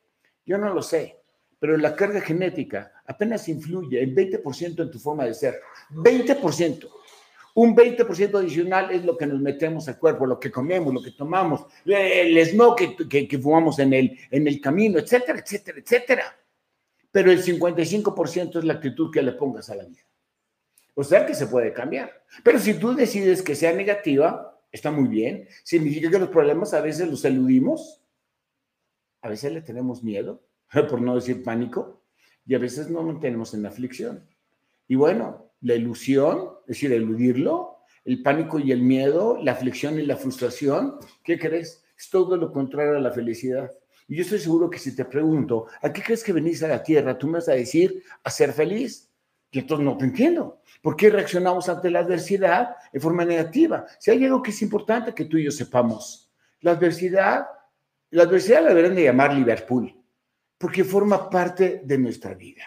Yo 0.47 0.59
no 0.59 0.73
lo 0.73 0.83
sé. 0.83 1.17
Pero 1.59 1.77
la 1.77 1.95
carga 1.95 2.21
genética 2.21 2.93
apenas 3.07 3.49
influye 3.49 4.01
el 4.01 4.15
20% 4.15 4.83
en 4.83 4.91
tu 4.91 4.99
forma 4.99 5.25
de 5.25 5.35
ser. 5.35 5.61
20%. 5.91 6.89
Un 7.55 7.77
20% 7.77 8.39
adicional 8.39 8.93
es 8.93 9.05
lo 9.05 9.17
que 9.17 9.27
nos 9.27 9.41
metemos 9.41 9.89
al 9.89 9.99
cuerpo, 9.99 10.25
lo 10.25 10.39
que 10.39 10.53
comemos, 10.53 10.95
lo 10.95 11.03
que 11.03 11.11
tomamos, 11.11 11.67
el 11.85 12.47
smoke 12.47 13.09
que, 13.09 13.27
que, 13.27 13.39
fumamos 13.39 13.81
en 13.81 13.93
el, 13.93 14.19
en 14.31 14.47
el 14.47 14.61
camino, 14.61 15.01
etcétera, 15.01 15.41
etcétera, 15.41 15.79
etcétera. 15.81 16.39
Pero 17.11 17.33
el 17.33 17.43
55% 17.43 18.59
es 18.59 18.65
la 18.65 18.75
actitud 18.75 19.11
que 19.13 19.21
le 19.21 19.33
pongas 19.33 19.69
a 19.69 19.75
la 19.75 19.85
vida. 19.85 20.03
O 20.95 21.03
sea 21.03 21.27
que 21.27 21.35
se 21.35 21.49
puede 21.49 21.73
cambiar. 21.73 22.23
Pero 22.45 22.59
si 22.59 22.75
tú 22.75 22.95
decides 22.95 23.43
que 23.43 23.57
sea 23.57 23.73
negativa, 23.73 24.60
está 24.73 24.91
muy 24.91 25.09
bien. 25.09 25.49
Significa 25.65 26.11
que 26.11 26.19
los 26.19 26.29
problemas 26.29 26.75
a 26.75 26.81
veces 26.81 27.09
los 27.09 27.25
eludimos, 27.25 28.03
a 29.23 29.29
veces 29.29 29.53
le 29.53 29.63
tenemos 29.63 30.03
miedo, 30.03 30.43
por 30.89 31.01
no 31.01 31.15
decir 31.15 31.43
pánico, 31.43 32.03
y 32.47 32.55
a 32.55 32.59
veces 32.59 32.91
no 32.91 33.03
nos 33.03 33.21
tenemos 33.21 33.55
en 33.55 33.67
aflicción. 33.67 34.27
Y 34.89 34.97
bueno, 34.97 35.53
la 35.61 35.75
ilusión, 35.75 36.51
es 36.63 36.77
decir, 36.77 36.93
eludirlo, 36.93 37.79
el 38.05 38.23
pánico 38.23 38.59
y 38.59 38.73
el 38.73 38.83
miedo, 38.83 39.39
la 39.43 39.53
aflicción 39.53 39.99
y 39.99 40.03
la 40.03 40.17
frustración, 40.17 40.97
¿qué 41.23 41.39
crees? 41.39 41.85
Es 41.97 42.09
todo 42.09 42.37
lo 42.37 42.51
contrario 42.51 42.97
a 42.97 43.01
la 43.01 43.13
felicidad. 43.13 43.71
Y 44.09 44.17
yo 44.17 44.23
estoy 44.23 44.41
seguro 44.41 44.71
que 44.71 44.79
si 44.79 44.97
te 44.97 45.05
pregunto, 45.05 45.67
¿a 45.83 45.93
qué 45.93 46.03
crees 46.03 46.25
que 46.25 46.33
venís 46.33 46.63
a 46.63 46.69
la 46.69 46.83
tierra? 46.83 47.17
Tú 47.17 47.27
me 47.27 47.35
vas 47.35 47.49
a 47.49 47.53
decir, 47.53 48.03
a 48.25 48.31
ser 48.31 48.53
feliz. 48.53 49.10
Y 49.51 49.59
entonces 49.59 49.85
no 49.85 49.97
te 49.97 50.05
entiendo. 50.05 50.61
¿Por 50.81 50.97
qué 50.97 51.11
reaccionamos 51.11 51.69
ante 51.69 51.91
la 51.91 52.01
adversidad 52.01 52.77
en 52.93 53.01
forma 53.01 53.25
negativa? 53.25 53.85
Si 53.99 54.11
hay 54.11 54.25
algo 54.25 54.43
que 54.43 54.51
es 54.51 54.63
importante 54.63 55.15
que 55.15 55.25
tú 55.25 55.37
y 55.37 55.45
yo 55.45 55.51
sepamos, 55.51 56.31
la 56.61 56.73
adversidad, 56.73 57.47
la 58.11 58.23
adversidad 58.23 58.63
la 58.63 58.69
deberían 58.69 58.95
de 58.95 59.05
llamar 59.05 59.35
Liverpool, 59.35 59.93
porque 60.57 60.85
forma 60.85 61.29
parte 61.29 61.83
de 61.85 61.99
nuestra 61.99 62.35
vida. 62.35 62.63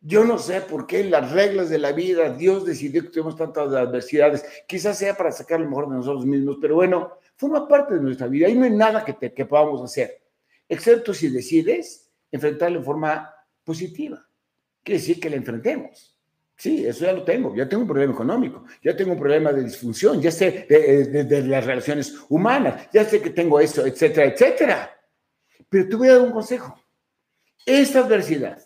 Yo 0.00 0.24
no 0.24 0.38
sé 0.38 0.60
por 0.60 0.86
qué 0.86 1.02
las 1.02 1.32
reglas 1.32 1.68
de 1.70 1.78
la 1.78 1.90
vida, 1.90 2.32
Dios 2.32 2.64
decidió 2.64 3.02
que 3.02 3.08
tenemos 3.08 3.36
tantas 3.36 3.72
adversidades. 3.72 4.44
Quizás 4.68 4.96
sea 4.96 5.16
para 5.16 5.32
sacar 5.32 5.58
lo 5.58 5.68
mejor 5.68 5.88
de 5.88 5.96
nosotros 5.96 6.24
mismos, 6.24 6.58
pero 6.60 6.76
bueno, 6.76 7.14
forma 7.34 7.66
parte 7.66 7.94
de 7.94 8.00
nuestra 8.00 8.28
vida 8.28 8.48
y 8.48 8.54
no 8.54 8.64
hay 8.64 8.70
nada 8.70 9.04
que, 9.04 9.14
te, 9.14 9.34
que 9.34 9.44
podamos 9.46 9.82
hacer, 9.82 10.22
excepto 10.68 11.12
si 11.12 11.28
decides 11.28 12.08
enfrentarlo 12.30 12.78
en 12.78 12.84
forma 12.84 13.34
positiva. 13.64 14.27
Quiere 14.88 15.00
decir 15.00 15.20
que 15.20 15.28
la 15.28 15.36
enfrentemos. 15.36 16.18
Sí, 16.56 16.86
eso 16.86 17.04
ya 17.04 17.12
lo 17.12 17.22
tengo. 17.22 17.54
Ya 17.54 17.68
tengo 17.68 17.82
un 17.82 17.88
problema 17.88 18.14
económico, 18.14 18.64
ya 18.82 18.96
tengo 18.96 19.12
un 19.12 19.18
problema 19.18 19.52
de 19.52 19.62
disfunción, 19.62 20.18
ya 20.22 20.30
sé 20.30 20.64
de, 20.66 21.24
de 21.24 21.42
las 21.42 21.66
relaciones 21.66 22.16
humanas, 22.30 22.88
ya 22.90 23.04
sé 23.04 23.20
que 23.20 23.28
tengo 23.28 23.60
eso, 23.60 23.84
etcétera, 23.84 24.28
etcétera. 24.32 24.90
Pero 25.68 25.90
te 25.90 25.96
voy 25.96 26.08
a 26.08 26.12
dar 26.14 26.22
un 26.22 26.30
consejo. 26.30 26.74
Esta 27.66 27.98
adversidad 27.98 28.64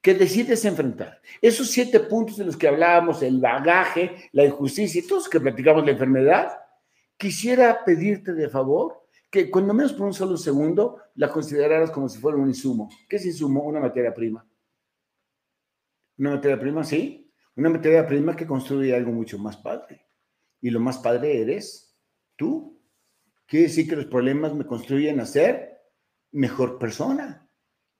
que 0.00 0.14
decides 0.14 0.64
enfrentar. 0.64 1.20
Esos 1.40 1.70
siete 1.70 2.00
puntos 2.00 2.38
de 2.38 2.44
los 2.44 2.56
que 2.56 2.66
hablábamos, 2.66 3.22
el 3.22 3.38
bagaje, 3.38 4.16
la 4.32 4.44
injusticia 4.44 5.00
y 5.00 5.06
todos 5.06 5.28
que 5.28 5.38
platicamos 5.38 5.84
la 5.84 5.92
enfermedad, 5.92 6.58
quisiera 7.16 7.84
pedirte 7.84 8.32
de 8.32 8.48
favor 8.48 9.06
que 9.30 9.48
cuando 9.48 9.72
menos 9.72 9.92
por 9.92 10.08
un 10.08 10.12
solo 10.12 10.36
segundo 10.36 10.98
la 11.14 11.30
consideraras 11.30 11.92
como 11.92 12.08
si 12.08 12.18
fuera 12.18 12.36
un 12.36 12.48
insumo. 12.48 12.90
¿Qué 13.08 13.14
es 13.14 13.26
insumo? 13.26 13.62
Una 13.62 13.78
materia 13.78 14.12
prima. 14.12 14.44
Una 16.18 16.30
materia 16.30 16.58
prima, 16.58 16.84
sí. 16.84 17.30
Una 17.56 17.68
materia 17.68 18.06
prima 18.06 18.36
que 18.36 18.46
construye 18.46 18.94
algo 18.94 19.12
mucho 19.12 19.38
más 19.38 19.56
padre. 19.56 20.06
Y 20.60 20.70
lo 20.70 20.80
más 20.80 20.98
padre 20.98 21.40
eres 21.40 21.96
tú. 22.36 22.80
Quiere 23.46 23.66
decir 23.66 23.88
que 23.88 23.96
los 23.96 24.06
problemas 24.06 24.54
me 24.54 24.66
construyen 24.66 25.20
a 25.20 25.26
ser 25.26 25.80
mejor 26.30 26.78
persona. 26.78 27.48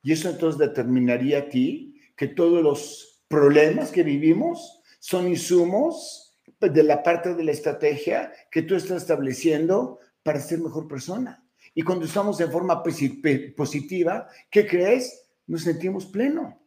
Y 0.03 0.13
eso 0.13 0.31
entonces 0.31 0.59
determinaría 0.59 1.39
a 1.39 1.49
ti 1.49 2.01
que 2.17 2.29
todos 2.29 2.63
los 2.63 3.25
problemas 3.29 3.91
que 3.91 4.03
vivimos 4.03 4.81
son 4.99 5.29
insumos 5.29 6.39
de 6.61 6.83
la 6.83 7.03
parte 7.03 7.35
de 7.35 7.45
la 7.45 7.53
estrategia 7.53 8.33
que 8.51 8.63
tú 8.63 8.75
estás 8.77 9.03
estableciendo 9.03 9.99
para 10.23 10.41
ser 10.41 10.61
mejor 10.61 10.87
persona. 10.87 11.45
Y 11.75 11.83
cuando 11.83 12.05
estamos 12.05 12.41
en 12.41 12.51
forma 12.51 12.83
positiva, 12.83 14.29
¿qué 14.51 14.67
crees? 14.67 15.31
Nos 15.47 15.63
sentimos 15.63 16.07
pleno. 16.07 16.62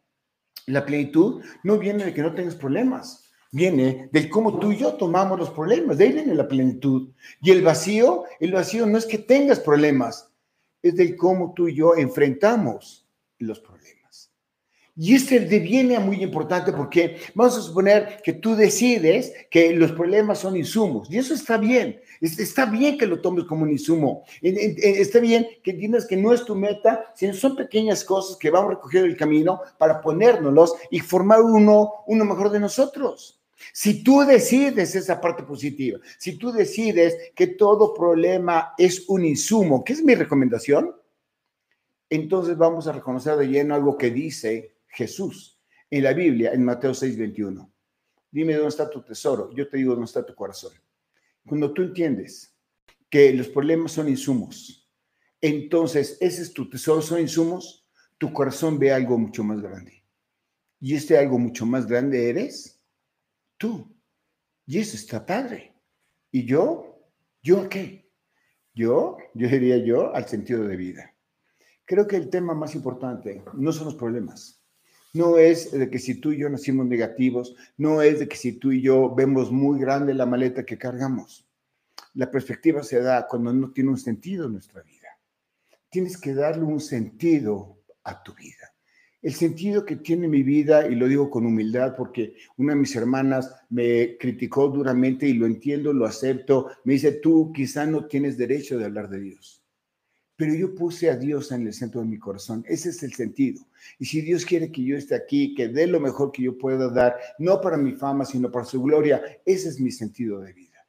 La 0.66 0.84
plenitud 0.84 1.42
no 1.62 1.78
viene 1.78 2.04
de 2.04 2.14
que 2.14 2.22
no 2.22 2.34
tengas 2.34 2.56
problemas, 2.56 3.30
viene 3.52 4.08
del 4.12 4.28
cómo 4.28 4.58
tú 4.58 4.72
y 4.72 4.78
yo 4.78 4.94
tomamos 4.94 5.38
los 5.38 5.50
problemas. 5.50 5.98
De 5.98 6.04
ahí 6.04 6.12
viene 6.12 6.34
la 6.34 6.48
plenitud. 6.48 7.10
Y 7.40 7.52
el 7.52 7.62
vacío, 7.62 8.24
el 8.40 8.52
vacío 8.52 8.86
no 8.86 8.98
es 8.98 9.06
que 9.06 9.18
tengas 9.18 9.60
problemas, 9.60 10.30
es 10.82 10.96
del 10.96 11.16
cómo 11.16 11.54
tú 11.54 11.68
y 11.68 11.76
yo 11.76 11.94
enfrentamos 11.94 13.08
los 13.38 13.60
problemas. 13.60 13.95
Y 14.98 15.14
este 15.14 15.40
deviene 15.40 15.98
muy 15.98 16.22
importante 16.22 16.72
porque 16.72 17.18
vamos 17.34 17.58
a 17.58 17.60
suponer 17.60 18.22
que 18.24 18.32
tú 18.32 18.56
decides 18.56 19.30
que 19.50 19.74
los 19.74 19.92
problemas 19.92 20.38
son 20.38 20.56
insumos. 20.56 21.10
Y 21.10 21.18
eso 21.18 21.34
está 21.34 21.58
bien. 21.58 22.00
Está 22.22 22.64
bien 22.64 22.96
que 22.96 23.06
lo 23.06 23.20
tomes 23.20 23.44
como 23.44 23.64
un 23.64 23.70
insumo. 23.70 24.24
Está 24.40 25.20
bien 25.20 25.46
que 25.62 25.72
entiendas 25.72 26.06
que 26.06 26.16
no 26.16 26.32
es 26.32 26.46
tu 26.46 26.54
meta, 26.54 27.12
sino 27.14 27.34
son 27.34 27.56
pequeñas 27.56 28.04
cosas 28.04 28.38
que 28.38 28.48
vamos 28.48 28.70
a 28.70 28.74
recoger 28.76 29.04
el 29.04 29.18
camino 29.18 29.60
para 29.76 30.00
ponérnoslos 30.00 30.74
y 30.90 31.00
formar 31.00 31.42
uno, 31.42 32.04
uno 32.06 32.24
mejor 32.24 32.50
de 32.50 32.60
nosotros. 32.60 33.38
Si 33.74 34.02
tú 34.02 34.20
decides 34.20 34.94
esa 34.94 35.20
parte 35.20 35.42
positiva, 35.42 35.98
si 36.18 36.38
tú 36.38 36.52
decides 36.52 37.32
que 37.34 37.48
todo 37.48 37.92
problema 37.92 38.72
es 38.78 39.06
un 39.08 39.26
insumo, 39.26 39.84
¿qué 39.84 39.92
es 39.92 40.02
mi 40.02 40.14
recomendación? 40.14 40.94
Entonces 42.08 42.56
vamos 42.56 42.86
a 42.86 42.92
reconocer 42.92 43.36
de 43.36 43.48
lleno 43.48 43.74
algo 43.74 43.98
que 43.98 44.10
dice 44.10 44.75
Jesús 44.96 45.60
en 45.90 46.02
la 46.02 46.14
Biblia, 46.14 46.52
en 46.52 46.64
Mateo 46.64 46.94
6, 46.94 47.18
21. 47.18 47.72
Dime 48.30 48.54
dónde 48.54 48.68
está 48.68 48.88
tu 48.88 49.02
tesoro, 49.02 49.52
yo 49.54 49.68
te 49.68 49.76
digo 49.76 49.92
dónde 49.92 50.06
está 50.06 50.24
tu 50.24 50.34
corazón. 50.34 50.72
Cuando 51.46 51.72
tú 51.72 51.82
entiendes 51.82 52.56
que 53.10 53.32
los 53.34 53.48
problemas 53.48 53.92
son 53.92 54.08
insumos, 54.08 54.90
entonces 55.40 56.16
ese 56.20 56.42
es 56.42 56.52
tu 56.52 56.68
tesoro, 56.68 57.02
son 57.02 57.20
insumos, 57.20 57.86
tu 58.18 58.32
corazón 58.32 58.78
ve 58.78 58.90
algo 58.92 59.18
mucho 59.18 59.44
más 59.44 59.60
grande. 59.60 60.02
Y 60.80 60.94
este 60.94 61.18
algo 61.18 61.38
mucho 61.38 61.66
más 61.66 61.86
grande 61.86 62.28
eres 62.30 62.80
tú. 63.56 63.94
Y 64.66 64.78
eso 64.78 64.96
está 64.96 65.24
padre. 65.24 65.74
¿Y 66.30 66.44
yo? 66.44 66.98
¿Yo 67.42 67.60
a 67.60 67.68
qué? 67.68 68.10
Yo, 68.74 69.16
yo 69.34 69.48
diría 69.48 69.78
yo, 69.78 70.14
al 70.14 70.26
sentido 70.26 70.64
de 70.64 70.76
vida. 70.76 71.14
Creo 71.84 72.06
que 72.06 72.16
el 72.16 72.28
tema 72.28 72.54
más 72.54 72.74
importante 72.74 73.44
no 73.54 73.72
son 73.72 73.86
los 73.86 73.94
problemas, 73.94 74.55
no 75.16 75.38
es 75.38 75.72
de 75.72 75.90
que 75.90 75.98
si 75.98 76.20
tú 76.20 76.32
y 76.32 76.38
yo 76.38 76.48
nacimos 76.48 76.86
negativos, 76.86 77.56
no 77.76 78.02
es 78.02 78.20
de 78.20 78.28
que 78.28 78.36
si 78.36 78.52
tú 78.52 78.72
y 78.72 78.82
yo 78.82 79.14
vemos 79.14 79.50
muy 79.50 79.80
grande 79.80 80.14
la 80.14 80.26
maleta 80.26 80.64
que 80.64 80.78
cargamos. 80.78 81.46
La 82.14 82.30
perspectiva 82.30 82.82
se 82.82 83.00
da 83.00 83.26
cuando 83.26 83.52
no 83.52 83.72
tiene 83.72 83.90
un 83.90 83.98
sentido 83.98 84.46
en 84.46 84.52
nuestra 84.52 84.82
vida. 84.82 85.08
Tienes 85.90 86.18
que 86.18 86.34
darle 86.34 86.64
un 86.64 86.80
sentido 86.80 87.78
a 88.04 88.22
tu 88.22 88.34
vida. 88.34 88.72
El 89.22 89.34
sentido 89.34 89.84
que 89.84 89.96
tiene 89.96 90.28
mi 90.28 90.42
vida, 90.42 90.86
y 90.86 90.94
lo 90.94 91.08
digo 91.08 91.30
con 91.30 91.46
humildad 91.46 91.96
porque 91.96 92.36
una 92.58 92.74
de 92.74 92.80
mis 92.80 92.94
hermanas 92.94 93.52
me 93.70 94.16
criticó 94.18 94.68
duramente 94.68 95.26
y 95.26 95.32
lo 95.32 95.46
entiendo, 95.46 95.92
lo 95.92 96.06
acepto, 96.06 96.70
me 96.84 96.92
dice, 96.92 97.12
tú 97.12 97.52
quizá 97.52 97.86
no 97.86 98.06
tienes 98.06 98.38
derecho 98.38 98.78
de 98.78 98.84
hablar 98.84 99.08
de 99.08 99.20
Dios 99.20 99.55
pero 100.36 100.54
yo 100.54 100.74
puse 100.74 101.08
a 101.10 101.16
Dios 101.16 101.50
en 101.50 101.66
el 101.66 101.72
centro 101.72 102.02
de 102.02 102.06
mi 102.06 102.18
corazón. 102.18 102.62
Ese 102.68 102.90
es 102.90 103.02
el 103.02 103.14
sentido. 103.14 103.66
Y 103.98 104.04
si 104.04 104.20
Dios 104.20 104.44
quiere 104.44 104.70
que 104.70 104.84
yo 104.84 104.96
esté 104.96 105.14
aquí, 105.14 105.54
que 105.54 105.68
dé 105.68 105.86
lo 105.86 105.98
mejor 105.98 106.30
que 106.30 106.42
yo 106.42 106.58
pueda 106.58 106.90
dar, 106.90 107.16
no 107.38 107.60
para 107.60 107.78
mi 107.78 107.92
fama, 107.92 108.26
sino 108.26 108.52
para 108.52 108.66
su 108.66 108.82
gloria, 108.82 109.22
ese 109.46 109.70
es 109.70 109.80
mi 109.80 109.90
sentido 109.90 110.40
de 110.40 110.52
vida. 110.52 110.86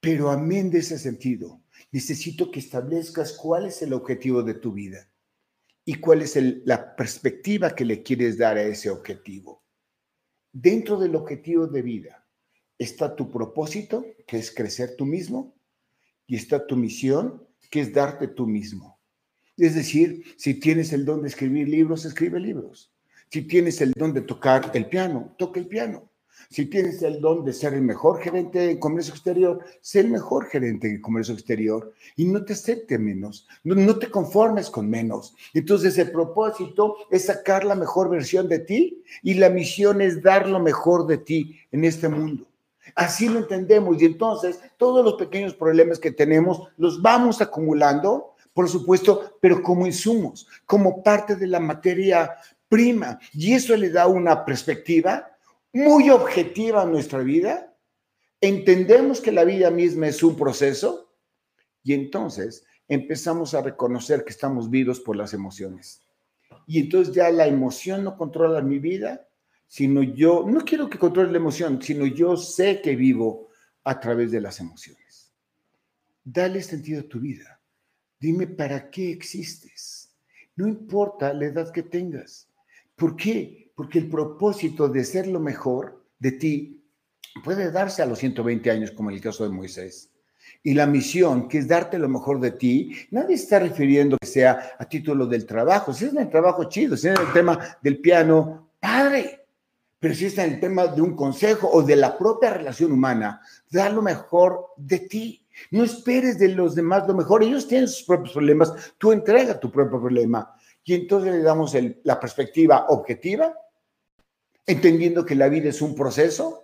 Pero 0.00 0.30
amén 0.30 0.70
de 0.70 0.78
ese 0.78 0.98
sentido, 0.98 1.62
necesito 1.90 2.50
que 2.50 2.60
establezcas 2.60 3.32
cuál 3.32 3.66
es 3.66 3.80
el 3.80 3.94
objetivo 3.94 4.42
de 4.42 4.54
tu 4.54 4.72
vida 4.72 5.08
y 5.84 5.94
cuál 5.94 6.20
es 6.20 6.38
la 6.66 6.94
perspectiva 6.94 7.74
que 7.74 7.86
le 7.86 8.02
quieres 8.02 8.36
dar 8.36 8.58
a 8.58 8.62
ese 8.62 8.90
objetivo. 8.90 9.64
Dentro 10.52 10.98
del 10.98 11.16
objetivo 11.16 11.66
de 11.66 11.80
vida 11.80 12.26
está 12.76 13.16
tu 13.16 13.30
propósito, 13.30 14.04
que 14.26 14.36
es 14.36 14.54
crecer 14.54 14.94
tú 14.96 15.06
mismo, 15.06 15.56
y 16.26 16.36
está 16.36 16.66
tu 16.66 16.76
misión, 16.76 17.47
que 17.70 17.80
es 17.80 17.92
darte 17.92 18.28
tú 18.28 18.46
mismo. 18.46 18.98
Es 19.56 19.74
decir, 19.74 20.24
si 20.36 20.54
tienes 20.54 20.92
el 20.92 21.04
don 21.04 21.22
de 21.22 21.28
escribir 21.28 21.68
libros, 21.68 22.04
escribe 22.04 22.38
libros. 22.38 22.92
Si 23.30 23.42
tienes 23.42 23.80
el 23.80 23.92
don 23.92 24.14
de 24.14 24.22
tocar 24.22 24.70
el 24.74 24.86
piano, 24.86 25.34
toca 25.36 25.60
el 25.60 25.66
piano. 25.66 26.08
Si 26.50 26.66
tienes 26.66 27.02
el 27.02 27.20
don 27.20 27.44
de 27.44 27.52
ser 27.52 27.74
el 27.74 27.82
mejor 27.82 28.20
gerente 28.20 28.58
de 28.60 28.78
comercio 28.78 29.12
exterior, 29.12 29.62
sé 29.82 30.00
el 30.00 30.08
mejor 30.08 30.46
gerente 30.46 30.88
de 30.88 31.00
comercio 31.00 31.34
exterior 31.34 31.92
y 32.16 32.24
no 32.24 32.44
te 32.44 32.54
acepte 32.54 32.98
menos, 32.98 33.46
no, 33.64 33.74
no, 33.74 33.98
te 33.98 34.10
conformes 34.10 34.70
con 34.70 34.88
menos. 34.88 35.34
Entonces 35.52 35.98
el 35.98 36.10
propósito 36.10 36.96
es 37.10 37.26
sacar 37.26 37.64
la 37.64 37.74
mejor 37.74 38.08
versión 38.08 38.48
de 38.48 38.60
ti 38.60 39.02
y 39.22 39.34
la 39.34 39.50
misión 39.50 40.00
es 40.00 40.22
dar 40.22 40.48
lo 40.48 40.60
mejor 40.60 41.06
de 41.06 41.18
ti 41.18 41.58
en 41.70 41.84
este 41.84 42.08
mundo. 42.08 42.47
Así 42.94 43.28
lo 43.28 43.38
entendemos 43.38 44.00
y 44.00 44.06
entonces 44.06 44.60
todos 44.76 45.04
los 45.04 45.14
pequeños 45.14 45.54
problemas 45.54 45.98
que 45.98 46.10
tenemos 46.10 46.62
los 46.76 47.00
vamos 47.00 47.40
acumulando, 47.40 48.34
por 48.52 48.68
supuesto, 48.68 49.38
pero 49.40 49.62
como 49.62 49.86
insumos, 49.86 50.48
como 50.66 51.02
parte 51.02 51.36
de 51.36 51.46
la 51.46 51.60
materia 51.60 52.36
prima. 52.68 53.18
Y 53.32 53.54
eso 53.54 53.76
le 53.76 53.90
da 53.90 54.06
una 54.06 54.44
perspectiva 54.44 55.28
muy 55.72 56.10
objetiva 56.10 56.82
a 56.82 56.86
nuestra 56.86 57.20
vida. 57.20 57.74
Entendemos 58.40 59.20
que 59.20 59.32
la 59.32 59.44
vida 59.44 59.70
misma 59.70 60.08
es 60.08 60.22
un 60.22 60.36
proceso 60.36 61.12
y 61.82 61.94
entonces 61.94 62.64
empezamos 62.88 63.54
a 63.54 63.62
reconocer 63.62 64.24
que 64.24 64.30
estamos 64.30 64.70
vivos 64.70 65.00
por 65.00 65.16
las 65.16 65.34
emociones. 65.34 66.02
Y 66.66 66.80
entonces 66.80 67.14
ya 67.14 67.30
la 67.30 67.46
emoción 67.46 68.04
no 68.04 68.16
controla 68.16 68.60
mi 68.62 68.78
vida, 68.78 69.27
sino 69.68 70.02
yo, 70.02 70.44
no 70.48 70.64
quiero 70.64 70.88
que 70.88 70.98
controle 70.98 71.30
la 71.30 71.36
emoción, 71.36 71.80
sino 71.80 72.06
yo 72.06 72.36
sé 72.36 72.80
que 72.80 72.96
vivo 72.96 73.50
a 73.84 74.00
través 74.00 74.30
de 74.32 74.40
las 74.40 74.58
emociones. 74.60 75.30
Dale 76.24 76.62
sentido 76.62 77.00
a 77.00 77.08
tu 77.08 77.20
vida. 77.20 77.60
Dime 78.18 78.46
para 78.46 78.90
qué 78.90 79.10
existes. 79.12 80.16
No 80.56 80.66
importa 80.66 81.32
la 81.32 81.46
edad 81.46 81.70
que 81.70 81.82
tengas. 81.82 82.48
¿Por 82.96 83.14
qué? 83.14 83.70
Porque 83.76 83.98
el 83.98 84.08
propósito 84.08 84.88
de 84.88 85.04
ser 85.04 85.26
lo 85.28 85.38
mejor 85.38 86.04
de 86.18 86.32
ti 86.32 86.82
puede 87.44 87.70
darse 87.70 88.02
a 88.02 88.06
los 88.06 88.18
120 88.18 88.70
años, 88.70 88.90
como 88.90 89.10
en 89.10 89.16
el 89.16 89.22
caso 89.22 89.44
de 89.44 89.50
Moisés. 89.50 90.10
Y 90.62 90.74
la 90.74 90.86
misión, 90.86 91.46
que 91.46 91.58
es 91.58 91.68
darte 91.68 91.98
lo 91.98 92.08
mejor 92.08 92.40
de 92.40 92.52
ti, 92.52 92.92
nadie 93.10 93.36
está 93.36 93.58
refiriendo 93.58 94.16
que 94.18 94.26
sea 94.26 94.76
a 94.78 94.88
título 94.88 95.26
del 95.26 95.46
trabajo. 95.46 95.92
Si 95.92 96.06
es 96.06 96.14
el 96.14 96.30
trabajo 96.30 96.64
chido, 96.64 96.96
si 96.96 97.08
es 97.08 97.20
el 97.20 97.32
tema 97.32 97.76
del 97.82 98.00
piano, 98.00 98.70
padre 98.80 99.47
pero 100.00 100.14
si 100.14 100.26
está 100.26 100.44
en 100.44 100.54
el 100.54 100.60
tema 100.60 100.86
de 100.86 101.02
un 101.02 101.16
consejo 101.16 101.68
o 101.68 101.82
de 101.82 101.96
la 101.96 102.16
propia 102.16 102.50
relación 102.50 102.92
humana, 102.92 103.40
da 103.70 103.88
lo 103.88 104.00
mejor 104.00 104.66
de 104.76 105.00
ti. 105.00 105.46
No 105.72 105.82
esperes 105.82 106.38
de 106.38 106.48
los 106.48 106.76
demás 106.76 107.08
lo 107.08 107.14
mejor. 107.14 107.42
Ellos 107.42 107.66
tienen 107.66 107.88
sus 107.88 108.04
propios 108.04 108.32
problemas. 108.32 108.72
Tú 108.96 109.10
entrega 109.10 109.58
tu 109.58 109.72
propio 109.72 110.00
problema. 110.00 110.54
Y 110.84 110.94
entonces 110.94 111.32
le 111.32 111.42
damos 111.42 111.76
la 112.04 112.20
perspectiva 112.20 112.86
objetiva, 112.88 113.52
entendiendo 114.64 115.26
que 115.26 115.34
la 115.34 115.48
vida 115.48 115.68
es 115.68 115.82
un 115.82 115.94
proceso 115.94 116.62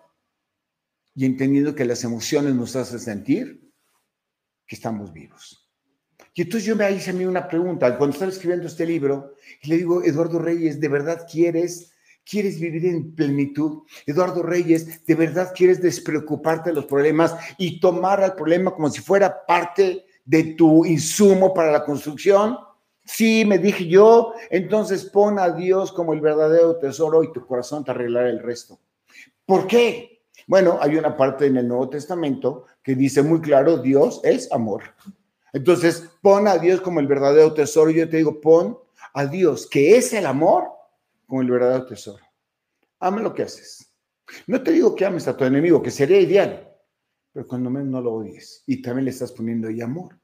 y 1.14 1.26
entendiendo 1.26 1.74
que 1.74 1.84
las 1.84 2.04
emociones 2.04 2.54
nos 2.54 2.76
hacen 2.76 3.00
sentir 3.00 3.70
que 4.66 4.76
estamos 4.76 5.12
vivos. 5.12 5.68
Y 6.32 6.42
entonces 6.42 6.66
yo 6.66 6.76
me 6.76 6.90
hice 6.90 7.10
a 7.10 7.14
mí 7.14 7.24
una 7.24 7.46
pregunta 7.46 7.98
cuando 7.98 8.14
estaba 8.14 8.30
escribiendo 8.30 8.66
este 8.66 8.86
libro 8.86 9.34
y 9.62 9.68
le 9.68 9.76
digo, 9.76 10.02
Eduardo 10.02 10.38
Reyes, 10.38 10.80
¿de 10.80 10.88
verdad 10.88 11.26
quieres 11.30 11.93
¿Quieres 12.24 12.58
vivir 12.58 12.86
en 12.86 13.14
plenitud? 13.14 13.82
Eduardo 14.06 14.42
Reyes, 14.42 15.04
¿de 15.04 15.14
verdad 15.14 15.52
quieres 15.54 15.82
despreocuparte 15.82 16.70
de 16.70 16.76
los 16.76 16.86
problemas 16.86 17.36
y 17.58 17.80
tomar 17.80 18.22
al 18.22 18.34
problema 18.34 18.74
como 18.74 18.88
si 18.90 19.00
fuera 19.00 19.44
parte 19.46 20.06
de 20.24 20.54
tu 20.54 20.84
insumo 20.84 21.52
para 21.52 21.70
la 21.70 21.84
construcción? 21.84 22.56
Sí, 23.04 23.44
me 23.44 23.58
dije 23.58 23.86
yo, 23.86 24.32
entonces 24.50 25.04
pon 25.04 25.38
a 25.38 25.50
Dios 25.50 25.92
como 25.92 26.14
el 26.14 26.22
verdadero 26.22 26.78
tesoro 26.78 27.22
y 27.22 27.32
tu 27.32 27.46
corazón 27.46 27.84
te 27.84 27.90
arreglará 27.90 28.30
el 28.30 28.42
resto. 28.42 28.78
¿Por 29.44 29.66
qué? 29.66 30.22
Bueno, 30.46 30.78
hay 30.80 30.96
una 30.96 31.16
parte 31.16 31.46
en 31.46 31.58
el 31.58 31.68
Nuevo 31.68 31.90
Testamento 31.90 32.64
que 32.82 32.94
dice 32.94 33.22
muy 33.22 33.40
claro, 33.40 33.78
Dios 33.78 34.22
es 34.24 34.50
amor. 34.50 34.82
Entonces, 35.52 36.10
pon 36.22 36.48
a 36.48 36.58
Dios 36.58 36.80
como 36.80 37.00
el 37.00 37.06
verdadero 37.06 37.52
tesoro. 37.54 37.90
Yo 37.90 38.08
te 38.08 38.16
digo, 38.18 38.40
pon 38.40 38.78
a 39.12 39.26
Dios, 39.26 39.68
que 39.68 39.96
es 39.96 40.12
el 40.12 40.26
amor, 40.26 40.64
como 41.34 41.42
el 41.42 41.50
verdadero 41.50 41.84
tesoro. 41.84 42.24
Ama 43.00 43.20
lo 43.20 43.34
que 43.34 43.42
haces. 43.42 43.92
No 44.46 44.62
te 44.62 44.70
digo 44.70 44.94
que 44.94 45.04
ames 45.04 45.26
a 45.26 45.36
tu 45.36 45.42
enemigo, 45.44 45.82
que 45.82 45.90
sería 45.90 46.20
ideal, 46.20 46.72
pero 47.32 47.44
cuando 47.48 47.70
menos 47.70 47.88
no 47.88 48.00
lo 48.00 48.12
odies 48.14 48.62
y 48.68 48.80
también 48.80 49.06
le 49.06 49.10
estás 49.10 49.32
poniendo 49.32 49.66
ahí 49.66 49.80
amor. 49.80 50.16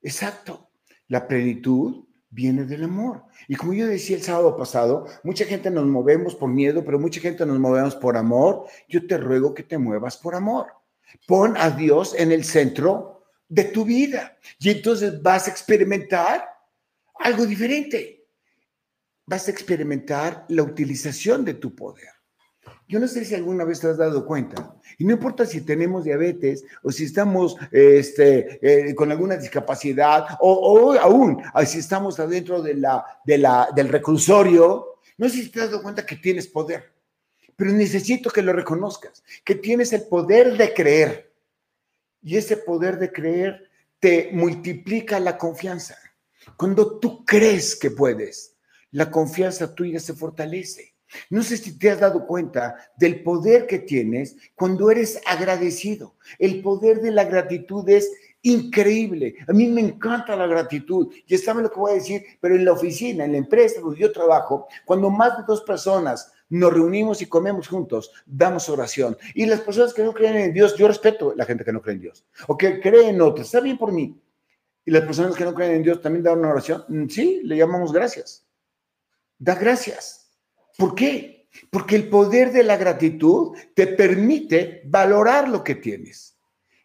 Exacto. 0.00 0.70
La 1.08 1.28
plenitud 1.28 2.06
viene 2.30 2.64
del 2.64 2.84
amor. 2.84 3.24
Y 3.48 3.54
como 3.54 3.74
yo 3.74 3.86
decía 3.86 4.16
el 4.16 4.22
sábado 4.22 4.56
pasado, 4.56 5.06
mucha 5.24 5.44
gente 5.44 5.70
nos 5.70 5.84
movemos 5.84 6.34
por 6.34 6.48
miedo, 6.48 6.82
pero 6.86 6.98
mucha 6.98 7.20
gente 7.20 7.44
nos 7.44 7.58
movemos 7.58 7.94
por 7.96 8.16
amor. 8.16 8.64
Yo 8.88 9.06
te 9.06 9.18
ruego 9.18 9.52
que 9.52 9.64
te 9.64 9.76
muevas 9.76 10.16
por 10.16 10.34
amor. 10.34 10.68
Pon 11.26 11.54
a 11.58 11.68
Dios 11.68 12.14
en 12.16 12.32
el 12.32 12.44
centro 12.44 13.24
de 13.46 13.64
tu 13.64 13.84
vida 13.84 14.38
y 14.58 14.70
entonces 14.70 15.20
vas 15.20 15.48
a 15.48 15.50
experimentar 15.50 16.48
algo 17.18 17.44
diferente 17.44 18.19
vas 19.30 19.46
a 19.46 19.52
experimentar 19.52 20.44
la 20.48 20.64
utilización 20.64 21.44
de 21.44 21.54
tu 21.54 21.72
poder. 21.72 22.08
Yo 22.88 22.98
no 22.98 23.06
sé 23.06 23.24
si 23.24 23.36
alguna 23.36 23.64
vez 23.64 23.78
te 23.78 23.86
has 23.86 23.96
dado 23.96 24.26
cuenta, 24.26 24.74
y 24.98 25.04
no 25.04 25.12
importa 25.12 25.46
si 25.46 25.60
tenemos 25.60 26.02
diabetes 26.02 26.64
o 26.82 26.90
si 26.90 27.04
estamos 27.04 27.56
este, 27.70 28.58
eh, 28.60 28.92
con 28.96 29.12
alguna 29.12 29.36
discapacidad 29.36 30.36
o, 30.40 30.94
aún 31.00 31.40
si 31.64 31.78
estamos 31.78 32.18
adentro 32.18 32.60
de 32.60 32.74
la, 32.74 33.04
de 33.24 33.38
la, 33.38 33.68
del 33.72 33.88
reclusorio, 33.88 34.96
no 35.16 35.28
sé 35.28 35.44
si 35.44 35.48
te 35.48 35.60
has 35.60 35.70
dado 35.70 35.84
cuenta 35.84 36.04
que 36.04 36.16
tienes 36.16 36.48
poder, 36.48 36.92
pero 37.54 37.70
necesito 37.70 38.30
que 38.30 38.42
lo 38.42 38.52
reconozcas, 38.52 39.22
que 39.44 39.54
tienes 39.54 39.92
el 39.92 40.08
poder 40.08 40.56
de 40.58 40.74
creer. 40.74 41.32
Y 42.20 42.36
ese 42.36 42.56
poder 42.56 42.98
de 42.98 43.12
creer 43.12 43.70
te 44.00 44.30
multiplica 44.32 45.20
la 45.20 45.38
confianza. 45.38 45.96
Cuando 46.56 46.98
tú 46.98 47.24
crees 47.24 47.76
que 47.76 47.92
puedes, 47.92 48.49
la 48.92 49.10
confianza 49.10 49.74
tuya 49.74 50.00
se 50.00 50.14
fortalece. 50.14 50.94
No 51.28 51.42
sé 51.42 51.56
si 51.56 51.78
te 51.78 51.90
has 51.90 52.00
dado 52.00 52.26
cuenta 52.26 52.76
del 52.96 53.22
poder 53.22 53.66
que 53.66 53.80
tienes 53.80 54.36
cuando 54.54 54.90
eres 54.90 55.20
agradecido. 55.26 56.14
El 56.38 56.62
poder 56.62 57.00
de 57.00 57.10
la 57.10 57.24
gratitud 57.24 57.88
es 57.88 58.10
increíble. 58.42 59.34
A 59.48 59.52
mí 59.52 59.66
me 59.66 59.80
encanta 59.80 60.36
la 60.36 60.46
gratitud. 60.46 61.12
Y 61.26 61.36
saben 61.38 61.64
lo 61.64 61.70
que 61.70 61.80
voy 61.80 61.92
a 61.92 61.94
decir, 61.94 62.24
pero 62.40 62.54
en 62.54 62.64
la 62.64 62.72
oficina, 62.72 63.24
en 63.24 63.32
la 63.32 63.38
empresa 63.38 63.80
donde 63.80 64.00
yo 64.00 64.12
trabajo, 64.12 64.68
cuando 64.84 65.10
más 65.10 65.36
de 65.38 65.44
dos 65.46 65.62
personas 65.62 66.32
nos 66.48 66.72
reunimos 66.72 67.22
y 67.22 67.26
comemos 67.26 67.68
juntos, 67.68 68.10
damos 68.26 68.68
oración. 68.68 69.16
Y 69.34 69.46
las 69.46 69.60
personas 69.60 69.92
que 69.92 70.02
no 70.02 70.12
creen 70.12 70.36
en 70.36 70.52
Dios, 70.52 70.76
yo 70.76 70.88
respeto 70.88 71.30
a 71.32 71.36
la 71.36 71.44
gente 71.44 71.64
que 71.64 71.72
no 71.72 71.82
cree 71.82 71.94
en 71.94 72.02
Dios 72.02 72.24
o 72.48 72.56
que 72.56 72.80
cree 72.80 73.08
en 73.08 73.20
otros, 73.20 73.46
está 73.46 73.60
bien 73.60 73.78
por 73.78 73.92
mí. 73.92 74.20
Y 74.84 74.90
las 74.90 75.02
personas 75.02 75.36
que 75.36 75.44
no 75.44 75.54
creen 75.54 75.72
en 75.72 75.82
Dios 75.82 76.00
también 76.00 76.22
dan 76.24 76.38
una 76.38 76.50
oración. 76.50 76.84
Mm, 76.88 77.08
sí, 77.08 77.40
le 77.44 77.56
llamamos 77.56 77.92
gracias 77.92 78.46
da 79.40 79.56
gracias. 79.56 80.30
¿Por 80.78 80.94
qué? 80.94 81.48
Porque 81.70 81.96
el 81.96 82.08
poder 82.08 82.52
de 82.52 82.62
la 82.62 82.76
gratitud 82.76 83.56
te 83.74 83.88
permite 83.88 84.82
valorar 84.84 85.48
lo 85.48 85.64
que 85.64 85.74
tienes, 85.74 86.38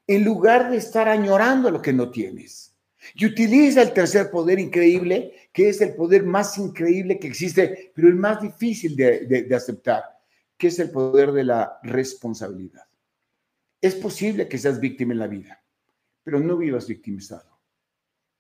en 0.08 0.24
lugar 0.24 0.72
de 0.72 0.78
estar 0.78 1.08
añorando 1.08 1.70
lo 1.70 1.82
que 1.82 1.94
no 1.94 2.10
tienes. 2.10 2.76
Y 3.14 3.28
utiliza 3.28 3.84
el 3.84 3.94
tercer 3.94 4.32
poder 4.32 4.58
increíble, 4.58 5.34
que 5.54 5.70
es 5.70 5.80
el 5.82 5.94
poder 5.94 6.24
más 6.24 6.58
increíble 6.58 7.20
que 7.20 7.28
existe, 7.28 7.92
pero 7.94 8.08
el 8.08 8.16
más 8.16 8.42
difícil 8.42 8.96
de, 8.96 9.48
aceptar, 9.56 10.04
que 10.58 10.68
es 10.68 10.80
el 10.80 10.90
poder 10.90 11.32
de 11.32 11.44
la 11.44 11.78
responsabilidad. 11.84 12.88
Es 13.80 13.94
posible 13.94 14.48
que 14.48 14.58
seas 14.58 14.80
víctima 14.80 15.14
en 15.14 15.20
la 15.20 15.28
vida, 15.28 15.62
pero 16.24 16.40
no 16.40 16.58
vivas 16.58 16.88
victimizado. 16.88 17.60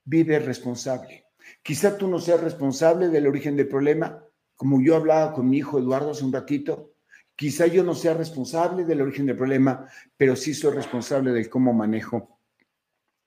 Vive 0.05 0.39
responsable. 0.39 1.24
Quizá 1.61 1.97
tú 1.97 2.07
no 2.07 2.19
seas 2.19 2.41
responsable 2.41 3.09
del 3.09 3.27
origen 3.27 3.55
del 3.55 3.67
problema, 3.67 4.23
como 4.55 4.81
yo 4.81 4.95
hablaba 4.95 5.33
con 5.33 5.49
mi 5.49 5.57
hijo 5.57 5.79
Eduardo 5.79 6.11
hace 6.11 6.23
un 6.23 6.33
ratito, 6.33 6.93
quizá 7.35 7.67
yo 7.67 7.83
no 7.83 7.93
sea 7.93 8.13
responsable 8.13 8.85
del 8.85 9.01
origen 9.01 9.25
del 9.25 9.35
problema, 9.35 9.87
pero 10.15 10.35
sí 10.35 10.53
soy 10.53 10.73
responsable 10.73 11.31
de 11.31 11.49
cómo 11.49 11.73
manejo 11.73 12.39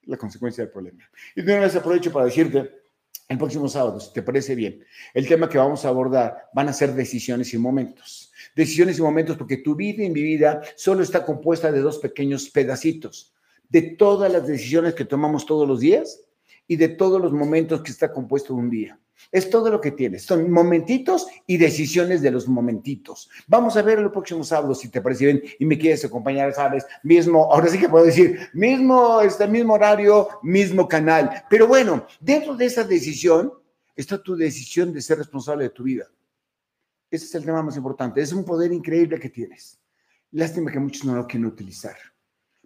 la 0.03 0.17
consecuencia 0.17 0.63
del 0.63 0.71
problema. 0.71 1.07
Y 1.35 1.43
de 1.43 1.53
una 1.53 1.61
vez 1.61 1.75
aprovecho 1.75 2.11
para 2.11 2.25
decirte, 2.25 2.79
el 3.27 3.37
próximo 3.37 3.69
sábado, 3.69 3.99
si 3.99 4.11
te 4.11 4.23
parece 4.23 4.55
bien, 4.55 4.83
el 5.13 5.27
tema 5.27 5.47
que 5.47 5.59
vamos 5.59 5.85
a 5.85 5.89
abordar 5.89 6.49
van 6.51 6.67
a 6.67 6.73
ser 6.73 6.95
decisiones 6.95 7.53
y 7.53 7.59
momentos. 7.59 8.33
Decisiones 8.55 8.97
y 8.97 9.03
momentos 9.03 9.37
porque 9.37 9.57
tu 9.57 9.75
vida 9.75 10.03
y 10.03 10.09
mi 10.09 10.23
vida 10.23 10.61
solo 10.75 11.03
está 11.03 11.23
compuesta 11.23 11.71
de 11.71 11.79
dos 11.79 11.99
pequeños 11.99 12.49
pedacitos. 12.49 13.35
De 13.69 13.83
todas 13.83 14.31
las 14.31 14.47
decisiones 14.47 14.95
que 14.95 15.05
tomamos 15.05 15.45
todos 15.45 15.67
los 15.67 15.79
días, 15.79 16.21
y 16.69 16.75
de 16.75 16.89
todos 16.89 17.19
los 17.19 17.33
momentos 17.33 17.81
que 17.81 17.91
está 17.91 18.13
compuesto 18.13 18.53
un 18.53 18.69
día. 18.69 18.97
Es 19.31 19.49
todo 19.49 19.71
lo 19.71 19.81
que 19.81 19.91
tienes. 19.91 20.23
Son 20.23 20.49
momentitos 20.51 21.25
y 21.47 21.57
decisiones 21.57 22.21
de 22.21 22.29
los 22.29 22.47
momentitos. 22.47 23.27
Vamos 23.47 23.75
a 23.75 23.81
ver 23.81 23.97
el 23.97 24.11
próximo 24.11 24.43
sábado, 24.43 24.75
si 24.75 24.87
te 24.87 25.01
parece 25.01 25.25
bien, 25.25 25.43
y 25.57 25.65
me 25.65 25.79
quieres 25.79 26.05
acompañar, 26.05 26.53
sabes, 26.53 26.85
mismo, 27.01 27.51
ahora 27.51 27.67
sí 27.69 27.79
que 27.79 27.89
puedo 27.89 28.05
decir, 28.05 28.39
mismo, 28.53 29.19
este 29.19 29.47
mismo 29.47 29.73
horario, 29.73 30.29
mismo 30.43 30.87
canal. 30.87 31.43
Pero 31.49 31.67
bueno, 31.67 32.05
dentro 32.19 32.55
de 32.55 32.67
esa 32.67 32.83
decisión 32.83 33.51
está 33.95 34.21
tu 34.21 34.35
decisión 34.35 34.93
de 34.93 35.01
ser 35.01 35.17
responsable 35.17 35.63
de 35.63 35.71
tu 35.71 35.83
vida. 35.83 36.05
Ese 37.09 37.25
es 37.25 37.33
el 37.33 37.45
tema 37.45 37.63
más 37.63 37.77
importante. 37.77 38.21
Es 38.21 38.31
un 38.31 38.45
poder 38.45 38.71
increíble 38.71 39.19
que 39.19 39.29
tienes. 39.29 39.79
Lástima 40.31 40.71
que 40.71 40.79
muchos 40.79 41.03
no 41.03 41.15
lo 41.15 41.25
quieren 41.25 41.47
utilizar. 41.47 41.97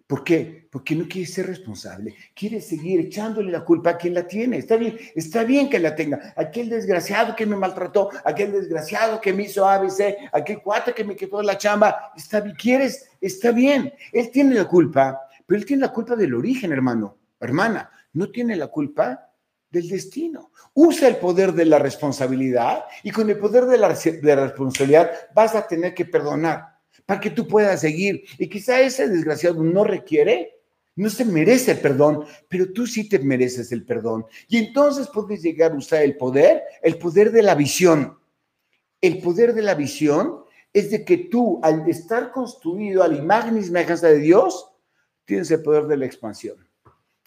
¿Por 0.06 0.22
qué? 0.22 0.68
Porque 0.70 0.94
no 0.94 1.08
quiere 1.08 1.26
ser 1.26 1.46
responsable, 1.46 2.14
quiere 2.34 2.60
seguir 2.60 3.00
echándole 3.00 3.50
la 3.50 3.64
culpa 3.64 3.90
a 3.90 3.96
quien 3.96 4.12
la 4.12 4.26
tiene. 4.26 4.58
Está 4.58 4.76
bien, 4.76 4.98
está 5.14 5.44
bien 5.44 5.70
que 5.70 5.78
la 5.78 5.94
tenga. 5.94 6.34
Aquel 6.36 6.68
desgraciado 6.68 7.34
que 7.34 7.46
me 7.46 7.56
maltrató, 7.56 8.10
aquel 8.22 8.52
desgraciado 8.52 9.18
que 9.18 9.32
me 9.32 9.44
hizo 9.44 9.66
ABC, 9.66 10.28
aquel 10.30 10.60
cuate 10.60 10.92
que 10.92 11.04
me 11.04 11.16
quitó 11.16 11.42
la 11.42 11.56
chamba, 11.56 12.12
está 12.14 12.40
bien, 12.40 12.54
quieres, 12.54 13.08
está 13.18 13.50
bien. 13.50 13.94
Él 14.12 14.30
tiene 14.30 14.54
la 14.56 14.66
culpa, 14.66 15.20
pero 15.46 15.58
él 15.58 15.64
tiene 15.64 15.82
la 15.82 15.92
culpa 15.92 16.16
del 16.16 16.34
origen, 16.34 16.70
hermano, 16.72 17.16
hermana. 17.40 17.90
No 18.12 18.30
tiene 18.30 18.56
la 18.56 18.66
culpa 18.66 19.30
del 19.70 19.88
destino. 19.88 20.50
Usa 20.74 21.08
el 21.08 21.16
poder 21.16 21.52
de 21.52 21.64
la 21.64 21.78
responsabilidad 21.78 22.84
y 23.02 23.10
con 23.10 23.30
el 23.30 23.38
poder 23.38 23.64
de 23.64 23.78
la, 23.78 23.88
de 23.88 24.36
la 24.36 24.44
responsabilidad 24.48 25.10
vas 25.34 25.54
a 25.54 25.66
tener 25.66 25.94
que 25.94 26.04
perdonar 26.04 26.73
para 27.06 27.20
que 27.20 27.30
tú 27.30 27.46
puedas 27.46 27.80
seguir. 27.80 28.24
Y 28.38 28.48
quizá 28.48 28.80
ese 28.80 29.08
desgraciado 29.08 29.62
no 29.62 29.84
requiere, 29.84 30.60
no 30.96 31.10
se 31.10 31.24
merece 31.24 31.72
el 31.72 31.78
perdón, 31.80 32.24
pero 32.48 32.72
tú 32.72 32.86
sí 32.86 33.08
te 33.08 33.18
mereces 33.18 33.72
el 33.72 33.84
perdón. 33.84 34.24
Y 34.48 34.58
entonces 34.58 35.08
puedes 35.12 35.42
llegar 35.42 35.72
a 35.72 35.76
usar 35.76 36.02
el 36.02 36.16
poder, 36.16 36.62
el 36.82 36.98
poder 36.98 37.32
de 37.32 37.42
la 37.42 37.54
visión. 37.54 38.18
El 39.00 39.20
poder 39.20 39.54
de 39.54 39.62
la 39.62 39.74
visión 39.74 40.44
es 40.72 40.90
de 40.90 41.04
que 41.04 41.18
tú, 41.18 41.60
al 41.62 41.88
estar 41.88 42.32
construido 42.32 43.02
a 43.02 43.08
la 43.08 43.16
imagen 43.16 43.58
y 43.58 43.62
semejanza 43.62 44.08
de 44.08 44.18
Dios, 44.18 44.70
tienes 45.24 45.50
el 45.50 45.62
poder 45.62 45.86
de 45.86 45.96
la 45.96 46.06
expansión. 46.06 46.56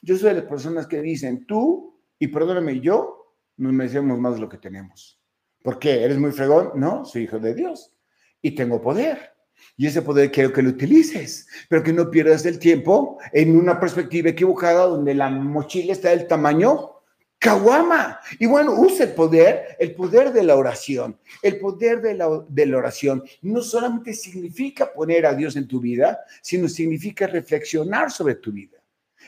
Yo 0.02 0.18
soy 0.18 0.30
de 0.30 0.42
las 0.42 0.50
personas 0.50 0.88
que 0.88 1.02
dicen, 1.02 1.46
tú, 1.46 2.00
y 2.20 2.28
perdóname, 2.28 2.80
yo, 2.80 3.36
nos 3.58 3.74
merecemos 3.74 4.18
más 4.20 4.36
de 4.36 4.42
lo 4.42 4.50
que 4.50 4.58
tenemos. 4.58 5.20
¿Por 5.64 5.80
qué? 5.80 6.04
¿Eres 6.04 6.18
muy 6.18 6.32
fregón? 6.32 6.72
No, 6.76 7.04
soy 7.06 7.24
hijo 7.24 7.40
de 7.40 7.54
Dios 7.54 7.94
y 8.42 8.52
tengo 8.52 8.82
poder. 8.82 9.37
Y 9.76 9.88
ese 9.88 10.02
poder 10.02 10.32
quiero 10.32 10.52
que 10.52 10.62
lo 10.62 10.70
utilices, 10.70 11.48
pero 11.70 11.84
que 11.84 11.94
no 11.94 12.10
pierdas 12.10 12.46
el 12.46 12.60
tiempo 12.60 13.20
en 13.32 13.56
una 13.56 13.80
perspectiva 13.80 14.30
equivocada 14.30 14.86
donde 14.86 15.14
la 15.14 15.30
mochila 15.30 15.94
está 15.94 16.10
del 16.10 16.28
tamaño 16.28 16.94
caguama. 17.40 18.20
Y 18.40 18.46
bueno, 18.46 18.74
usa 18.74 19.06
el 19.06 19.14
poder, 19.14 19.78
el 19.80 19.94
poder 19.94 20.34
de 20.34 20.44
la 20.44 20.56
oración. 20.56 21.18
El 21.42 21.60
poder 21.60 22.02
de 22.02 22.16
la, 22.16 22.44
de 22.48 22.66
la 22.66 22.78
oración 22.78 23.24
no 23.42 23.62
solamente 23.62 24.14
significa 24.14 24.92
poner 24.92 25.26
a 25.26 25.34
Dios 25.34 25.56
en 25.56 25.68
tu 25.68 25.80
vida, 25.80 26.20
sino 26.42 26.68
significa 26.68 27.28
reflexionar 27.28 28.12
sobre 28.12 28.36
tu 28.36 28.52
vida. 28.52 28.78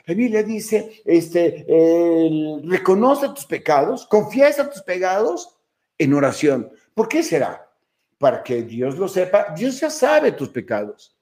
La 0.05 0.13
Biblia 0.13 0.43
dice, 0.43 1.01
este, 1.05 1.65
reconoce 2.63 3.29
tus 3.29 3.45
pecados, 3.45 4.07
confiesa 4.07 4.69
tus 4.69 4.81
pecados 4.81 5.57
en 5.97 6.13
oración. 6.13 6.71
¿Por 6.93 7.07
qué 7.07 7.21
será? 7.21 7.68
Para 8.19 8.43
que 8.43 8.61
Dios 8.61 8.99
lo 8.99 9.07
sepa, 9.07 9.53
Dios 9.57 9.79
ya 9.79 9.89
sabe 9.89 10.33
tus 10.33 10.49
pecados. 10.49 11.17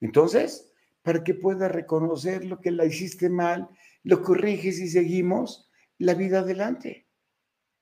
Entonces, 0.00 0.72
para 1.02 1.22
que 1.22 1.34
puedas 1.34 1.70
reconocer 1.70 2.44
lo 2.44 2.60
que 2.60 2.70
la 2.70 2.86
hiciste 2.86 3.28
mal, 3.28 3.68
lo 4.04 4.22
corriges 4.22 4.78
y 4.78 4.88
seguimos 4.88 5.68
la 5.98 6.14
vida 6.14 6.38
adelante. 6.40 7.06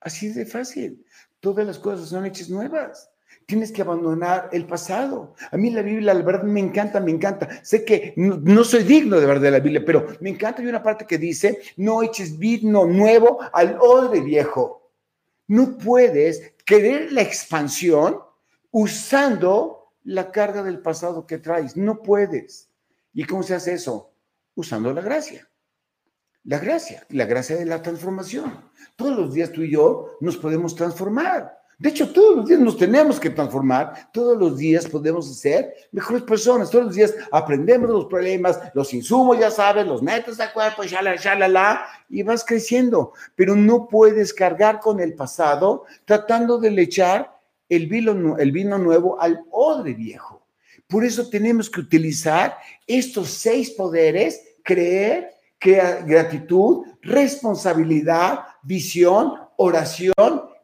Así 0.01 0.29
de 0.31 0.47
fácil. 0.47 1.05
Todas 1.41 1.67
las 1.67 1.79
cosas 1.79 2.09
son 2.09 2.25
hechas 2.25 2.49
nuevas. 2.49 3.11
Tienes 3.47 3.71
que 3.71 3.83
abandonar 3.83 4.49
el 4.53 4.67
pasado. 4.67 5.35
A 5.51 5.57
mí 5.59 5.69
la 5.69 5.83
Biblia, 5.83 6.15
la 6.15 6.23
verdad, 6.23 6.45
me 6.45 6.61
encanta, 6.61 7.01
me 7.01 7.11
encanta. 7.11 7.63
Sé 7.63 7.85
que 7.85 8.15
no, 8.17 8.65
soy 8.65 8.85
digno 8.85 9.21
de 9.21 9.27
verdad 9.27 9.43
de 9.43 9.51
la 9.51 9.61
Biblia, 9.61 9.83
pero 9.85 10.07
me 10.21 10.31
encanta. 10.31 10.63
Hay 10.63 10.69
una 10.69 10.83
parte 10.83 11.07
que 11.07 11.19
dice, 11.19 11.61
no 11.77 12.03
eches 12.03 12.39
vino 12.39 12.87
nuevo 12.87 13.41
al 13.53 13.77
odre 13.79 14.21
viejo. 14.21 14.91
No 15.49 15.77
puedes 15.77 16.55
querer 16.65 17.13
la 17.13 17.21
expansión 17.21 18.24
usando 18.75 19.93
la 20.03 20.33
carga 20.33 20.65
del 20.65 20.81
pasado 20.81 21.27
que 21.27 21.39
traes. 21.39 21.77
No 21.77 22.03
puedes. 22.03 22.69
¿Y 23.13 23.25
cómo 23.25 23.45
se 23.45 23.55
hace 23.55 23.75
eso? 23.75 24.11
Usando 24.57 24.93
la 24.93 25.01
gracia. 25.01 25.49
La 26.43 26.59
gracia, 26.59 27.07
la 27.11 27.25
gracia 27.25 27.55
de 27.55 27.67
la 27.67 27.81
transformación. 27.81 28.69
Todos 28.97 29.17
los 29.17 29.33
días 29.33 29.53
tú 29.53 29.63
y 29.63 29.71
yo 29.71 30.17
nos 30.21 30.37
podemos 30.37 30.75
transformar. 30.75 31.57
De 31.79 31.91
hecho, 31.91 32.13
todos 32.13 32.37
los 32.37 32.49
días 32.49 32.61
nos 32.61 32.77
tenemos 32.77 33.21
que 33.21 33.31
transformar, 33.31 34.11
todos 34.13 34.37
los 34.39 34.57
días 34.57 34.87
podemos 34.87 35.39
ser 35.39 35.75
mejores 35.93 36.23
personas, 36.23 36.71
todos 36.71 36.87
los 36.87 36.95
días 36.95 37.15
aprendemos 37.31 37.91
los 37.91 38.07
problemas, 38.07 38.61
los 38.75 38.93
insumos, 38.93 39.39
ya 39.39 39.51
sabes, 39.51 39.87
los 39.87 40.03
metes 40.03 40.41
a 40.41 40.53
cuerpo, 40.53 40.83
shalala, 40.83 41.17
shalala, 41.17 41.87
y 42.09 42.23
vas 42.23 42.45
creciendo. 42.45 43.13
Pero 43.37 43.55
no 43.55 43.87
puedes 43.87 44.35
cargar 44.35 44.81
con 44.81 45.01
el 45.01 45.15
pasado 45.15 45.85
tratando 46.05 46.59
de 46.59 46.71
le 46.71 46.83
echar 46.83 47.34
el 47.69 47.87
vino, 47.87 48.39
el 48.39 48.53
vino 48.53 48.79
nuevo 48.79 49.21
al 49.21 49.45
odre 49.51 49.95
viejo. 49.95 50.47
Por 50.87 51.05
eso 51.05 51.29
tenemos 51.29 51.71
que 51.71 51.81
utilizar 51.81 52.57
estos 52.87 53.31
seis 53.31 53.71
poderes, 53.71 54.57
creer, 54.63 55.31
gratitud, 55.61 56.87
responsabilidad, 57.01 58.41
visión, 58.63 59.35
oración 59.57 60.13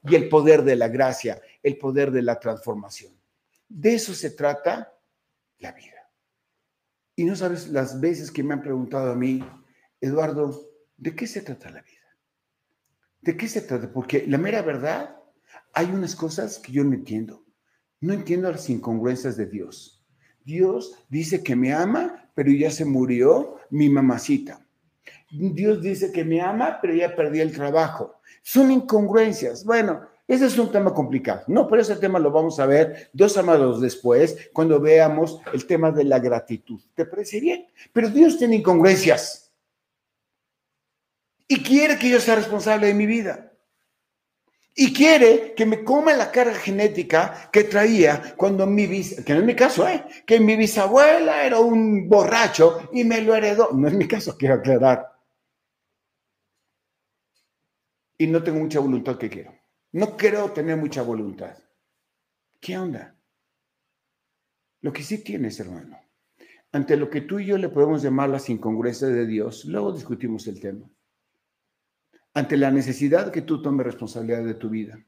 y 0.04 0.14
el 0.14 0.28
poder 0.28 0.62
de 0.62 0.76
la 0.76 0.88
gracia, 0.88 1.40
el 1.62 1.78
poder 1.78 2.10
de 2.10 2.22
la 2.22 2.38
transformación. 2.38 3.12
De 3.68 3.94
eso 3.94 4.14
se 4.14 4.30
trata 4.30 4.92
la 5.58 5.72
vida. 5.72 6.10
Y 7.16 7.24
no 7.24 7.36
sabes 7.36 7.68
las 7.68 8.00
veces 8.00 8.30
que 8.30 8.42
me 8.42 8.54
han 8.54 8.62
preguntado 8.62 9.12
a 9.12 9.14
mí, 9.14 9.44
Eduardo, 10.00 10.68
¿de 10.96 11.14
qué 11.14 11.26
se 11.26 11.42
trata 11.42 11.70
la 11.70 11.82
vida? 11.82 11.98
¿De 13.20 13.36
qué 13.36 13.48
se 13.48 13.62
trata? 13.62 13.92
Porque 13.92 14.24
la 14.26 14.38
mera 14.38 14.62
verdad 14.62 15.16
hay 15.72 15.86
unas 15.86 16.16
cosas 16.16 16.58
que 16.58 16.72
yo 16.72 16.84
no 16.84 16.94
entiendo. 16.94 17.44
No 18.00 18.14
entiendo 18.14 18.50
las 18.50 18.68
incongruencias 18.70 19.36
de 19.36 19.46
Dios. 19.46 20.02
Dios 20.44 20.94
dice 21.08 21.42
que 21.42 21.54
me 21.54 21.72
ama, 21.72 22.30
pero 22.34 22.50
ya 22.50 22.70
se 22.70 22.84
murió 22.84 23.56
mi 23.70 23.88
mamacita. 23.88 24.66
Dios 25.30 25.82
dice 25.82 26.10
que 26.10 26.24
me 26.24 26.40
ama, 26.40 26.78
pero 26.80 26.94
ya 26.94 27.14
perdí 27.14 27.40
el 27.40 27.52
trabajo. 27.52 28.20
Son 28.42 28.70
incongruencias. 28.70 29.64
Bueno, 29.64 30.00
ese 30.26 30.46
es 30.46 30.58
un 30.58 30.72
tema 30.72 30.94
complicado. 30.94 31.42
No, 31.46 31.68
pero 31.68 31.82
ese 31.82 31.96
tema 31.96 32.18
lo 32.18 32.30
vamos 32.30 32.58
a 32.58 32.66
ver 32.66 33.10
dos 33.12 33.36
amados 33.36 33.80
después, 33.80 34.48
cuando 34.52 34.80
veamos 34.80 35.40
el 35.52 35.66
tema 35.66 35.90
de 35.90 36.04
la 36.04 36.18
gratitud. 36.18 36.80
¿Te 36.94 37.04
parece 37.04 37.38
bien? 37.38 37.66
Pero 37.92 38.08
Dios 38.08 38.38
tiene 38.38 38.56
incongruencias. 38.56 39.52
Y 41.46 41.62
quiere 41.62 41.98
que 41.98 42.08
yo 42.08 42.18
sea 42.18 42.36
responsable 42.36 42.86
de 42.86 42.94
mi 42.94 43.06
vida 43.06 43.49
y 44.74 44.92
quiere 44.92 45.54
que 45.54 45.66
me 45.66 45.84
coma 45.84 46.14
la 46.14 46.30
carga 46.30 46.54
genética 46.54 47.50
que 47.52 47.64
traía 47.64 48.34
cuando 48.36 48.66
mi 48.66 48.86
bis, 48.86 49.22
que 49.24 49.32
no 49.34 49.40
es 49.40 49.44
mi 49.44 49.56
caso, 49.56 49.86
¿eh? 49.88 50.04
que 50.26 50.38
mi 50.38 50.56
bisabuela 50.56 51.44
era 51.44 51.58
un 51.58 52.08
borracho 52.08 52.88
y 52.92 53.04
me 53.04 53.20
lo 53.20 53.34
heredó. 53.34 53.70
No 53.72 53.88
es 53.88 53.94
mi 53.94 54.06
caso, 54.06 54.36
quiero 54.38 54.54
aclarar. 54.54 55.06
Y 58.16 58.26
no 58.26 58.42
tengo 58.42 58.60
mucha 58.60 58.80
voluntad 58.80 59.18
que 59.18 59.30
quiero. 59.30 59.54
No 59.92 60.16
creo 60.16 60.52
tener 60.52 60.76
mucha 60.76 61.02
voluntad. 61.02 61.56
¿Qué 62.60 62.78
onda? 62.78 63.16
Lo 64.82 64.92
que 64.92 65.02
sí 65.02 65.22
tienes, 65.24 65.58
hermano, 65.58 65.98
ante 66.72 66.96
lo 66.96 67.10
que 67.10 67.22
tú 67.22 67.38
y 67.38 67.46
yo 67.46 67.58
le 67.58 67.70
podemos 67.70 68.02
llamar 68.02 68.28
las 68.28 68.48
incongruencias 68.48 69.10
de 69.10 69.26
Dios, 69.26 69.64
luego 69.64 69.92
discutimos 69.92 70.46
el 70.46 70.60
tema 70.60 70.90
ante 72.34 72.56
la 72.56 72.70
necesidad 72.70 73.32
que 73.32 73.42
tú 73.42 73.62
tomes 73.62 73.86
responsabilidad 73.86 74.44
de 74.44 74.54
tu 74.54 74.68
vida, 74.70 75.04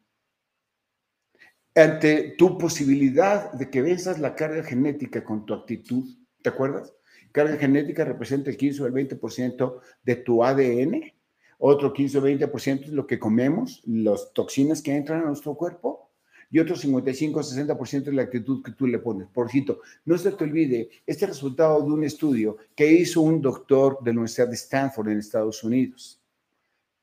ante 1.74 2.34
tu 2.36 2.58
posibilidad 2.58 3.52
de 3.52 3.70
que 3.70 3.82
venzas 3.82 4.18
la 4.18 4.34
carga 4.34 4.62
genética 4.62 5.24
con 5.24 5.46
tu 5.46 5.54
actitud, 5.54 6.04
¿te 6.42 6.50
acuerdas? 6.50 6.92
Carga 7.30 7.56
genética 7.56 8.04
representa 8.04 8.50
el 8.50 8.56
15 8.56 8.82
o 8.82 8.86
el 8.86 8.92
20% 8.92 9.80
de 10.02 10.16
tu 10.16 10.44
ADN, 10.44 11.12
otro 11.58 11.92
15 11.92 12.18
o 12.18 12.22
20% 12.22 12.84
es 12.84 12.88
lo 12.88 13.06
que 13.06 13.18
comemos, 13.18 13.82
las 13.86 14.32
toxinas 14.34 14.82
que 14.82 14.94
entran 14.94 15.22
a 15.22 15.26
nuestro 15.26 15.54
cuerpo, 15.54 16.12
y 16.52 16.58
otro 16.58 16.76
55-60% 16.76 18.04
de 18.04 18.12
la 18.12 18.22
actitud 18.22 18.62
que 18.62 18.72
tú 18.72 18.86
le 18.86 18.98
pones. 18.98 19.26
Por 19.28 19.50
cierto, 19.50 19.80
no 20.04 20.18
se 20.18 20.30
te 20.32 20.44
olvide, 20.44 20.90
este 21.06 21.26
resultado 21.26 21.80
de 21.80 21.90
un 21.90 22.04
estudio 22.04 22.58
que 22.76 22.92
hizo 22.92 23.22
un 23.22 23.40
doctor 23.40 23.98
de 24.02 24.12
la 24.12 24.18
Universidad 24.18 24.48
de 24.48 24.56
Stanford 24.56 25.08
en 25.08 25.18
Estados 25.18 25.64
Unidos. 25.64 26.21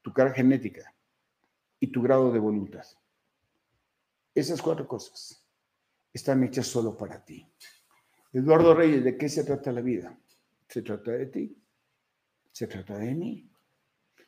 Tu 0.10 0.14
cara 0.14 0.34
genética 0.34 0.92
y 1.80 1.86
tu 1.92 2.02
grado 2.02 2.32
de 2.32 2.40
voluntad. 2.40 2.84
Esas 4.34 4.60
cuatro 4.60 4.88
cosas 4.88 5.48
están 6.12 6.44
hechas 6.44 6.66
solo 6.66 6.98
para 6.98 7.24
ti. 7.24 7.48
Eduardo 8.34 8.74
Reyes, 8.74 9.04
¿de 9.04 9.16
qué 9.20 9.30
se 9.30 9.44
trata 9.44 9.72
la 9.72 9.82
vida? 9.82 10.20
Se 10.68 10.82
trata 10.82 11.12
de 11.12 11.28
ti. 11.28 11.56
Se 12.52 12.66
trata 12.66 12.98
de 12.98 13.14
mí. 13.14 13.52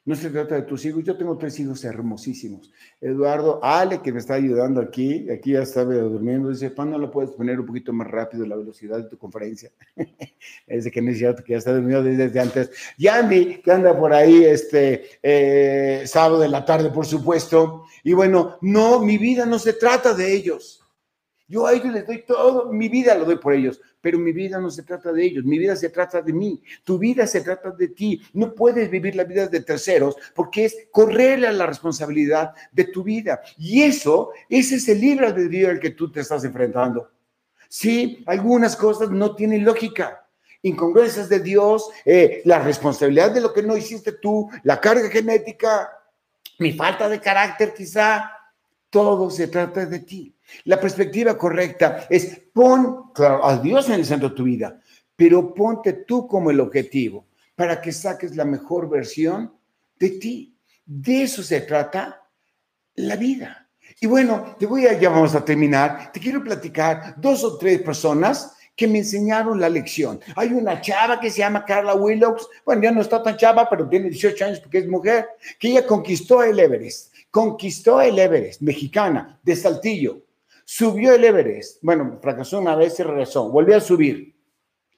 No 0.03 0.15
se 0.15 0.31
trata 0.31 0.55
de 0.55 0.63
tus 0.63 0.83
hijos. 0.85 1.03
Yo 1.03 1.15
tengo 1.15 1.37
tres 1.37 1.59
hijos 1.59 1.83
hermosísimos. 1.83 2.71
Eduardo, 2.99 3.59
Ale, 3.63 4.01
que 4.01 4.11
me 4.11 4.17
está 4.17 4.33
ayudando 4.33 4.81
aquí, 4.81 5.29
aquí 5.29 5.51
ya 5.51 5.61
está 5.61 5.83
durmiendo, 5.83 6.49
dice, 6.49 6.73
¿cuándo 6.73 6.97
lo 6.97 7.11
puedes 7.11 7.29
poner 7.31 7.59
un 7.59 7.67
poquito 7.67 7.93
más 7.93 8.07
rápido 8.07 8.45
la 8.47 8.55
velocidad 8.55 8.97
de 8.97 9.09
tu 9.09 9.17
conferencia? 9.19 9.69
es 10.67 10.85
de 10.85 10.91
que 10.91 11.01
no 11.03 11.11
que 11.11 11.51
ya 11.51 11.57
está 11.57 11.73
durmiendo 11.73 12.03
desde 12.03 12.39
antes. 12.39 12.71
Yandy, 12.97 13.61
que 13.61 13.71
anda 13.71 13.95
por 13.97 14.11
ahí 14.11 14.43
este 14.43 15.03
eh, 15.21 16.03
sábado 16.07 16.39
de 16.39 16.49
la 16.49 16.65
tarde, 16.65 16.89
por 16.89 17.05
supuesto. 17.05 17.83
Y 18.03 18.13
bueno, 18.13 18.57
no, 18.61 19.03
mi 19.03 19.19
vida 19.19 19.45
no 19.45 19.59
se 19.59 19.73
trata 19.73 20.15
de 20.15 20.33
ellos. 20.33 20.80
Yo 21.51 21.67
a 21.67 21.73
ellos 21.73 21.91
les 21.93 22.07
doy 22.07 22.23
todo, 22.23 22.71
mi 22.71 22.87
vida 22.87 23.13
lo 23.13 23.25
doy 23.25 23.35
por 23.35 23.53
ellos, 23.53 23.81
pero 23.99 24.17
mi 24.17 24.31
vida 24.31 24.57
no 24.57 24.71
se 24.71 24.83
trata 24.83 25.11
de 25.11 25.25
ellos, 25.25 25.43
mi 25.43 25.59
vida 25.59 25.75
se 25.75 25.89
trata 25.89 26.21
de 26.21 26.31
mí, 26.31 26.63
tu 26.85 26.97
vida 26.97 27.27
se 27.27 27.41
trata 27.41 27.71
de 27.71 27.89
ti. 27.89 28.21
No 28.31 28.55
puedes 28.55 28.89
vivir 28.89 29.17
la 29.17 29.25
vida 29.25 29.47
de 29.47 29.59
terceros 29.59 30.15
porque 30.33 30.63
es 30.63 30.87
correrle 30.91 31.47
a 31.47 31.51
la 31.51 31.65
responsabilidad 31.65 32.53
de 32.71 32.85
tu 32.85 33.03
vida. 33.03 33.41
Y 33.57 33.81
eso, 33.83 34.31
ese 34.47 34.75
es 34.75 34.87
el 34.87 35.01
libre 35.01 35.27
albedrío 35.27 35.69
al 35.69 35.81
que 35.81 35.89
tú 35.89 36.09
te 36.09 36.21
estás 36.21 36.45
enfrentando. 36.45 37.11
Sí, 37.67 38.23
algunas 38.27 38.77
cosas 38.77 39.09
no 39.09 39.35
tienen 39.35 39.65
lógica. 39.65 40.25
Incongruencias 40.61 41.27
de 41.27 41.41
Dios, 41.41 41.89
eh, 42.05 42.41
la 42.45 42.59
responsabilidad 42.59 43.31
de 43.31 43.41
lo 43.41 43.51
que 43.51 43.61
no 43.61 43.75
hiciste 43.75 44.13
tú, 44.13 44.49
la 44.63 44.79
carga 44.79 45.09
genética, 45.09 45.91
mi 46.59 46.71
falta 46.71 47.09
de 47.09 47.19
carácter 47.19 47.73
quizá, 47.73 48.31
todo 48.91 49.31
se 49.31 49.47
trata 49.47 49.87
de 49.87 49.99
ti. 49.99 50.35
La 50.65 50.79
perspectiva 50.79 51.35
correcta 51.35 52.05
es 52.09 52.39
pon 52.53 53.11
a 53.17 53.57
Dios 53.57 53.87
en 53.87 53.95
el 53.95 54.05
centro 54.05 54.29
de 54.29 54.35
tu 54.35 54.43
vida, 54.43 54.79
pero 55.15 55.55
ponte 55.55 55.93
tú 55.93 56.27
como 56.27 56.51
el 56.51 56.59
objetivo 56.59 57.25
para 57.55 57.81
que 57.81 57.91
saques 57.91 58.35
la 58.35 58.45
mejor 58.45 58.87
versión 58.89 59.51
de 59.97 60.09
ti. 60.11 60.55
De 60.85 61.23
eso 61.23 61.41
se 61.41 61.61
trata 61.61 62.21
la 62.95 63.15
vida. 63.15 63.69
Y 63.99 64.07
bueno, 64.07 64.55
te 64.59 64.65
voy 64.65 64.85
a, 64.87 64.99
ya 64.99 65.09
vamos 65.09 65.33
a 65.35 65.43
terminar. 65.43 66.11
Te 66.11 66.19
quiero 66.19 66.43
platicar 66.43 67.15
dos 67.17 67.43
o 67.43 67.57
tres 67.57 67.81
personas 67.81 68.55
que 68.75 68.87
me 68.87 68.99
enseñaron 68.99 69.59
la 69.59 69.69
lección. 69.69 70.19
Hay 70.35 70.53
una 70.53 70.81
chava 70.81 71.19
que 71.19 71.29
se 71.29 71.39
llama 71.39 71.65
Carla 71.65 71.93
Willows, 71.93 72.47
bueno, 72.65 72.81
ya 72.81 72.91
no 72.91 73.01
está 73.01 73.21
tan 73.21 73.37
chava, 73.37 73.69
pero 73.69 73.87
tiene 73.87 74.09
18 74.09 74.45
años 74.45 74.59
porque 74.59 74.79
es 74.79 74.87
mujer, 74.87 75.27
que 75.59 75.69
ella 75.69 75.85
conquistó 75.85 76.41
el 76.41 76.59
Everest, 76.59 77.10
conquistó 77.31 78.01
el 78.01 78.19
Everest, 78.19 78.61
mexicana, 78.61 79.39
de 79.41 79.55
Saltillo. 79.55 80.25
Subió 80.65 81.15
el 81.15 81.23
Everest. 81.23 81.79
Bueno, 81.81 82.19
fracasó 82.21 82.59
una 82.59 82.75
vez 82.75 82.99
y 82.99 83.03
regresó. 83.03 83.49
Volvió 83.49 83.77
a 83.77 83.81
subir. 83.81 84.35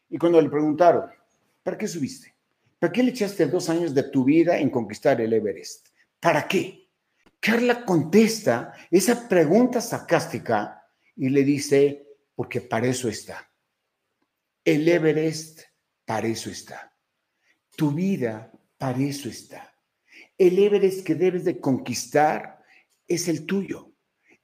Y 0.10 0.18
cuando 0.18 0.42
le 0.42 0.50
preguntaron, 0.50 1.10
¿para 1.64 1.78
qué 1.78 1.88
subiste? 1.88 2.34
¿Para 2.80 2.92
qué 2.92 3.02
le 3.02 3.12
echaste 3.12 3.46
dos 3.46 3.70
años 3.70 3.94
de 3.94 4.04
tu 4.04 4.26
vida 4.26 4.58
en 4.58 4.70
conquistar 4.70 5.22
el 5.22 5.32
Everest? 5.32 5.88
¿Para 6.20 6.48
qué? 6.48 6.90
Carla 7.40 7.86
contesta 7.86 8.74
esa 8.90 9.28
pregunta 9.28 9.80
sarcástica 9.82 10.84
y 11.16 11.30
le 11.30 11.44
dice, 11.44 12.08
porque 12.36 12.62
para 12.62 12.88
eso 12.88 13.08
está. 13.08 13.50
El 14.64 14.88
Everest 14.88 15.62
para 16.06 16.28
eso 16.28 16.50
está. 16.50 16.94
Tu 17.76 17.92
vida 17.92 18.52
para 18.78 19.00
eso 19.00 19.30
está. 19.30 19.73
El 20.38 20.60
Everest 20.60 21.06
que 21.06 21.16
debes 21.16 21.46
de 21.46 21.60
conquistar 21.60 22.60
es 23.08 23.28
el 23.28 23.46
tuyo. 23.46 23.92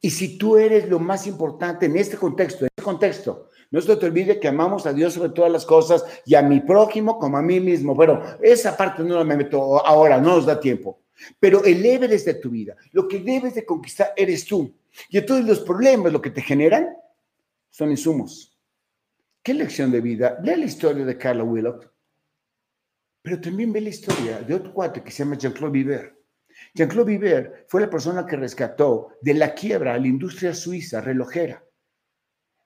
Y 0.02 0.12
si 0.12 0.38
tú 0.38 0.58
eres 0.58 0.88
lo 0.88 1.00
más 1.00 1.28
importante 1.28 1.86
en 1.86 1.98
este 1.98 2.18
contexto, 2.18 2.66
en 2.66 2.70
este 2.76 2.84
contexto, 2.84 3.50
no 3.72 3.82
se 3.82 3.96
te 3.96 4.06
olvide 4.06 4.40
que 4.40 4.48
amamos 4.48 4.86
a 4.86 4.94
Dios 4.94 5.14
sobre 5.14 5.30
todas 5.30 5.52
las 5.52 5.66
cosas 5.66 6.04
y 6.26 6.36
a 6.36 6.42
mi 6.42 6.62
prójimo 6.62 7.20
como 7.20 7.38
a 7.38 7.42
mí 7.42 7.60
mismo. 7.60 7.96
Pero 7.98 8.24
esa 8.42 8.76
parte 8.76 9.04
no 9.04 9.18
la 9.18 9.24
me 9.24 9.38
meto 9.38 9.86
ahora, 9.86 10.20
no 10.20 10.36
nos 10.36 10.46
da 10.46 10.60
tiempo. 10.60 11.02
Pero 11.40 11.64
el 11.66 11.86
Everest 11.86 12.26
de 12.26 12.36
tu 12.36 12.50
vida, 12.50 12.76
lo 12.92 13.08
que 13.08 13.20
debes 13.20 13.56
de 13.56 13.66
conquistar 13.66 14.14
eres 14.16 14.46
tú. 14.46 14.74
Y 15.10 15.18
entonces 15.18 15.46
los 15.46 15.60
problemas, 15.60 16.14
lo 16.14 16.22
que 16.22 16.32
te 16.32 16.42
generan, 16.42 16.96
son 17.70 17.92
insumos. 17.92 18.58
¿Qué 19.44 19.54
lección 19.54 19.92
de 19.92 20.02
vida? 20.02 20.40
Lee 20.44 20.56
la 20.56 20.66
historia 20.66 21.06
de 21.06 21.18
Carla 21.18 21.44
Willock, 21.44 21.92
pero 23.22 23.40
también 23.40 23.74
ve 23.74 23.82
la 23.82 23.90
historia 23.90 24.40
de 24.40 24.56
otro 24.56 24.74
cuate 24.74 25.04
que 25.04 25.12
se 25.12 25.24
llama 25.24 25.38
Jean-Claude 25.38 25.74
Viver. 25.74 26.20
Jean-Claude 26.74 27.12
Viver 27.12 27.66
fue 27.68 27.82
la 27.82 27.90
persona 27.90 28.26
que 28.26 28.36
rescató 28.36 29.10
de 29.22 29.34
la 29.34 29.54
quiebra 29.54 29.94
a 29.94 30.00
la 30.00 30.08
industria 30.08 30.54
suiza 30.54 31.02
relojera. 31.02 31.64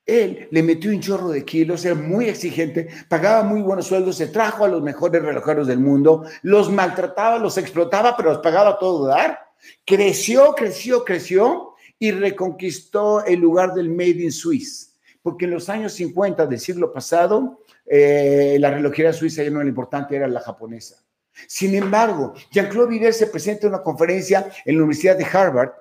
Él 0.05 0.49
le 0.51 0.63
metió 0.63 0.91
un 0.91 0.99
chorro 0.99 1.29
de 1.29 1.45
kilos, 1.45 1.85
era 1.85 1.95
muy 1.95 2.25
exigente, 2.25 2.89
pagaba 3.07 3.43
muy 3.43 3.61
buenos 3.61 3.87
sueldos, 3.87 4.17
se 4.17 4.27
trajo 4.27 4.65
a 4.65 4.67
los 4.67 4.81
mejores 4.81 5.21
relojeros 5.21 5.65
del 5.65 5.79
mundo, 5.79 6.25
los 6.41 6.69
maltrataba, 6.69 7.39
los 7.39 7.57
explotaba, 7.57 8.17
pero 8.17 8.29
los 8.33 8.39
pagaba 8.39 8.77
todo 8.77 9.07
dar. 9.07 9.39
Creció, 9.85 10.53
creció, 10.55 11.05
creció 11.05 11.75
y 11.97 12.11
reconquistó 12.11 13.23
el 13.23 13.39
lugar 13.39 13.73
del 13.73 13.89
Made 13.89 14.23
in 14.23 14.31
Swiss, 14.33 14.92
porque 15.23 15.45
en 15.45 15.51
los 15.51 15.69
años 15.69 15.93
50 15.93 16.45
del 16.45 16.59
siglo 16.59 16.91
pasado, 16.93 17.61
eh, 17.85 18.57
la 18.59 18.69
relojería 18.69 19.13
suiza 19.13 19.41
ya 19.41 19.49
no 19.49 19.61
era 19.61 19.69
importante, 19.69 20.15
era 20.15 20.27
la 20.27 20.41
japonesa. 20.41 21.03
Sin 21.47 21.73
embargo, 21.73 22.33
Jean-Claude 22.51 22.89
Viver 22.89 23.13
se 23.13 23.27
presenta 23.27 23.65
en 23.65 23.73
una 23.73 23.81
conferencia 23.81 24.51
en 24.65 24.75
la 24.75 24.83
Universidad 24.83 25.17
de 25.17 25.25
Harvard 25.25 25.71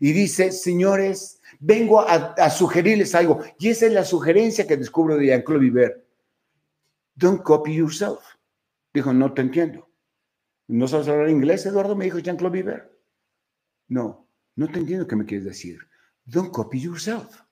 y 0.00 0.12
dice, 0.12 0.52
señores, 0.52 1.40
vengo 1.60 2.00
a, 2.00 2.50
sugerirles 2.50 3.14
algo. 3.14 3.40
Y 3.58 3.68
esa 3.68 3.86
es 3.86 3.92
la 3.92 4.04
sugerencia 4.04 4.66
que 4.66 4.76
descubro 4.76 5.16
de 5.16 5.26
Jean-Claude 5.26 5.60
Viver. 5.60 6.06
Don't 7.14 7.42
copy 7.42 7.74
yourself. 7.76 8.20
Dijo, 8.92 9.12
no 9.12 9.32
te 9.32 9.42
entiendo. 9.42 9.88
¿No 10.66 10.86
sabes 10.88 11.08
hablar 11.08 11.30
inglés, 11.30 11.64
Eduardo? 11.64 11.96
Me 11.96 12.04
dijo 12.04 12.18
Jean-Claude 12.18 12.52
Viver. 12.52 12.98
No, 13.86 14.28
no 14.56 14.68
te 14.68 14.80
entiendo 14.80 15.06
qué 15.06 15.16
me 15.16 15.24
quieres 15.24 15.46
decir. 15.46 15.78
Don't 16.26 16.50
copy 16.50 16.80
yourself. 16.80 17.47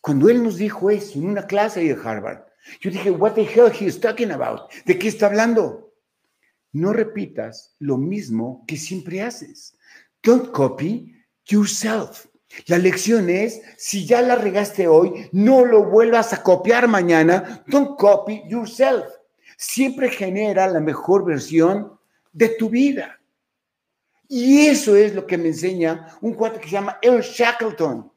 Cuando 0.00 0.28
él 0.28 0.42
nos 0.42 0.56
dijo 0.56 0.90
eso 0.90 1.18
en 1.18 1.26
una 1.26 1.46
clase 1.46 1.80
de 1.80 1.98
Harvard, 2.02 2.44
yo 2.80 2.90
dije, 2.90 3.10
what 3.10 3.32
the 3.32 3.42
hell 3.42 3.70
he 3.72 3.86
is 3.86 4.00
talking 4.00 4.30
about? 4.30 4.70
¿De 4.84 4.98
qué 4.98 5.08
está 5.08 5.26
hablando? 5.26 5.90
no 6.72 6.92
repitas 6.92 7.74
lo 7.78 7.96
mismo 7.96 8.64
que 8.66 8.76
siempre 8.76 9.22
haces. 9.22 9.76
Don't 10.22 10.50
copy 10.52 11.14
yourself. 11.46 12.26
La 12.66 12.78
lección 12.78 13.30
es, 13.30 13.60
si 13.76 14.06
ya 14.06 14.22
la 14.22 14.34
regaste 14.34 14.88
hoy, 14.88 15.28
no 15.32 15.64
lo 15.64 15.84
vuelvas 15.84 16.32
a 16.32 16.42
copiar 16.42 16.88
mañana. 16.88 17.64
Don't 17.66 17.96
copy 17.96 18.42
yourself. 18.48 19.06
Siempre 19.56 20.10
genera 20.10 20.66
la 20.66 20.80
mejor 20.80 21.24
versión 21.24 21.98
de 22.32 22.48
tu 22.50 22.68
vida. 22.68 23.20
Y 24.28 24.66
eso 24.66 24.96
es 24.96 25.14
lo 25.14 25.26
que 25.26 25.38
me 25.38 25.48
enseña 25.48 26.06
un 26.20 26.34
cuate 26.34 26.60
que 26.60 26.66
se 26.66 26.72
llama 26.72 26.98
Eric 27.02 27.22
Shackleton. 27.22 28.09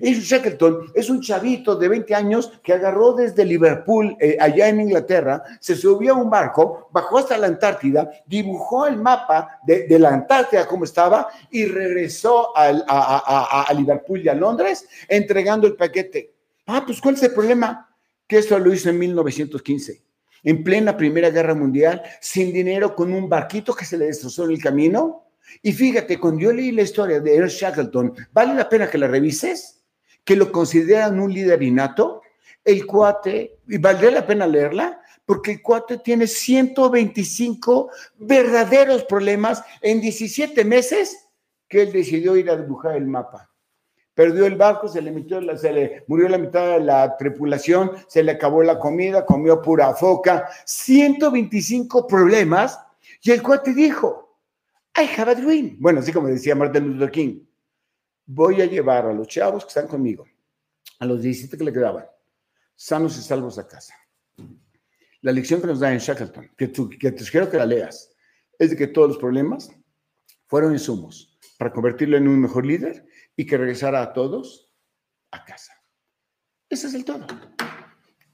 Eric 0.00 0.22
Shackleton 0.22 0.92
es 0.94 1.08
un 1.10 1.20
chavito 1.20 1.76
de 1.76 1.88
20 1.88 2.14
años 2.14 2.52
que 2.62 2.72
agarró 2.72 3.12
desde 3.12 3.44
Liverpool, 3.44 4.16
eh, 4.20 4.36
allá 4.40 4.68
en 4.68 4.80
Inglaterra, 4.80 5.42
se 5.60 5.76
subió 5.76 6.14
a 6.14 6.16
un 6.16 6.30
barco, 6.30 6.88
bajó 6.92 7.18
hasta 7.18 7.38
la 7.38 7.46
Antártida, 7.46 8.10
dibujó 8.26 8.86
el 8.86 8.96
mapa 8.96 9.60
de, 9.66 9.86
la 9.98 10.10
Antártida 10.10 10.66
como 10.66 10.84
estaba 10.84 11.28
y 11.50 11.66
regresó 11.66 12.56
a, 12.56 13.72
Liverpool 13.74 14.22
y 14.22 14.28
a 14.28 14.34
Londres 14.34 14.86
entregando 15.08 15.66
el 15.66 15.76
paquete. 15.76 16.32
Ah, 16.66 16.82
pues 16.84 17.00
¿cuál 17.00 17.14
es 17.14 17.22
el 17.22 17.32
problema? 17.32 17.88
Que 18.26 18.38
esto 18.38 18.58
lo 18.58 18.72
hizo 18.72 18.90
en 18.90 18.98
1915, 18.98 20.02
en 20.42 20.64
plena 20.64 20.96
Primera 20.96 21.30
Guerra 21.30 21.54
Mundial, 21.54 22.02
sin 22.20 22.52
dinero, 22.52 22.94
con 22.94 23.12
un 23.12 23.28
barquito 23.28 23.74
que 23.74 23.84
se 23.84 23.96
le 23.96 24.06
destrozó 24.06 24.44
en 24.44 24.52
el 24.52 24.62
camino. 24.62 25.22
Y 25.62 25.72
fíjate, 25.72 26.18
cuando 26.18 26.40
yo 26.40 26.52
leí 26.52 26.72
la 26.72 26.82
historia 26.82 27.20
de 27.20 27.36
Eric 27.36 27.50
Shackleton, 27.50 28.14
¿vale 28.32 28.54
la 28.54 28.68
pena 28.68 28.90
que 28.90 28.98
la 28.98 29.06
revises? 29.06 29.75
Que 30.26 30.36
lo 30.36 30.52
consideran 30.52 31.20
un 31.20 31.32
líder 31.32 31.62
innato, 31.62 32.20
el 32.64 32.84
cuate, 32.84 33.60
y 33.68 33.78
valdría 33.78 34.10
la 34.10 34.26
pena 34.26 34.46
leerla, 34.46 35.00
porque 35.24 35.52
el 35.52 35.62
cuate 35.62 35.98
tiene 35.98 36.26
125 36.26 37.90
verdaderos 38.18 39.04
problemas 39.04 39.62
en 39.80 40.00
17 40.00 40.64
meses 40.64 41.28
que 41.68 41.82
él 41.82 41.92
decidió 41.92 42.36
ir 42.36 42.50
a 42.50 42.56
dibujar 42.56 42.96
el 42.96 43.06
mapa. 43.06 43.50
Perdió 44.14 44.46
el 44.46 44.56
barco, 44.56 44.88
se 44.88 45.00
le, 45.00 45.12
metió, 45.12 45.40
se 45.56 45.72
le 45.72 46.04
murió 46.08 46.28
la 46.28 46.38
mitad 46.38 46.72
de 46.72 46.80
la 46.80 47.16
tripulación, 47.16 47.92
se 48.08 48.22
le 48.22 48.32
acabó 48.32 48.64
la 48.64 48.80
comida, 48.80 49.24
comió 49.24 49.62
pura 49.62 49.94
foca, 49.94 50.48
125 50.64 52.06
problemas, 52.08 52.80
y 53.22 53.30
el 53.30 53.42
cuate 53.42 53.74
dijo, 53.74 54.38
I 54.96 55.08
have 55.20 55.30
a 55.30 55.34
dream. 55.36 55.76
Bueno, 55.78 56.00
así 56.00 56.12
como 56.12 56.26
decía 56.26 56.56
Martin 56.56 56.94
Luther 56.94 57.10
King, 57.12 57.40
voy 58.26 58.60
a 58.60 58.66
llevar 58.66 59.06
a 59.06 59.14
los 59.14 59.28
chavos 59.28 59.64
que 59.64 59.68
están 59.68 59.86
conmigo, 59.86 60.26
a 60.98 61.06
los 61.06 61.22
17 61.22 61.56
que 61.56 61.64
le 61.64 61.72
quedaban, 61.72 62.06
sanos 62.74 63.16
y 63.18 63.22
salvos 63.22 63.58
a 63.58 63.66
casa. 63.66 63.94
La 65.22 65.32
lección 65.32 65.60
que 65.60 65.68
nos 65.68 65.80
da 65.80 65.92
en 65.92 65.98
Shackleton, 65.98 66.50
que, 66.56 66.68
tú, 66.68 66.90
que 66.90 67.12
te 67.12 67.24
sugiero 67.24 67.48
que 67.48 67.56
la 67.56 67.66
leas, 67.66 68.12
es 68.58 68.70
de 68.70 68.76
que 68.76 68.88
todos 68.88 69.08
los 69.08 69.18
problemas 69.18 69.70
fueron 70.46 70.72
insumos 70.72 71.38
para 71.58 71.72
convertirlo 71.72 72.16
en 72.16 72.28
un 72.28 72.40
mejor 72.40 72.66
líder 72.66 73.06
y 73.36 73.46
que 73.46 73.56
regresara 73.56 74.02
a 74.02 74.12
todos 74.12 74.72
a 75.30 75.44
casa. 75.44 75.72
Ese 76.68 76.88
es 76.88 76.94
el 76.94 77.04
todo. 77.04 77.26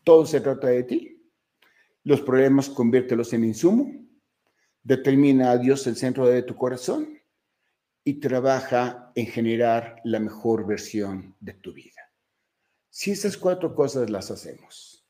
Todo 0.05 0.27
se 0.27 0.41
trata 0.41 0.69
de 0.69 0.83
ti. 0.83 1.31
Los 2.05 2.21
problemas 2.21 2.69
conviértelos 2.69 3.33
en 3.33 3.45
insumo. 3.45 3.91
Determina 4.83 5.53
a 5.53 5.59
Dios 5.59 5.87
el 5.87 5.97
centro 5.97 6.27
de 6.27 6.43
tu 6.43 6.57
corazón 6.57 7.22
y 8.05 8.15
trabaja 8.15 9.13
en 9.15 9.27
generar 9.27 10.01
la 10.05 10.19
mejor 10.19 10.67
versión 10.67 11.37
de 11.41 11.55
tu 11.55 11.73
vida. 11.73 12.11
Si 12.91 13.11
esas 13.11 13.37
cuatro 13.37 13.75
cosas 13.75 14.11
las 14.11 14.31
hacemos, 14.31 15.07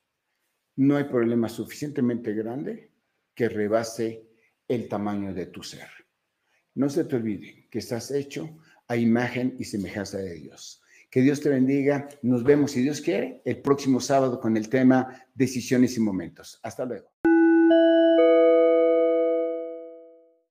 no 0.76 0.96
hay 0.96 1.04
problema 1.04 1.48
suficientemente 1.48 2.32
grande 2.32 2.90
que 3.34 3.48
rebase 3.48 4.26
el 4.68 4.88
tamaño 4.88 5.34
de 5.34 5.46
tu 5.46 5.62
ser. 5.62 5.88
No 6.74 6.88
se 6.88 7.04
te 7.04 7.16
olvide 7.16 7.68
que 7.70 7.78
estás 7.78 8.10
hecho 8.10 8.58
a 8.88 8.96
imagen 8.96 9.56
y 9.58 9.64
semejanza 9.64 10.18
de 10.18 10.34
Dios. 10.34 10.82
Que 11.10 11.20
Dios 11.20 11.40
te 11.40 11.50
bendiga. 11.50 12.08
Nos 12.22 12.42
vemos, 12.42 12.72
si 12.72 12.82
Dios 12.82 13.00
quiere, 13.00 13.42
el 13.44 13.60
próximo 13.60 14.00
sábado 14.00 14.40
con 14.40 14.56
el 14.56 14.68
tema 14.68 15.26
decisiones 15.34 15.96
y 15.96 16.00
momentos. 16.00 16.58
Hasta 16.62 16.86
luego. 16.86 17.11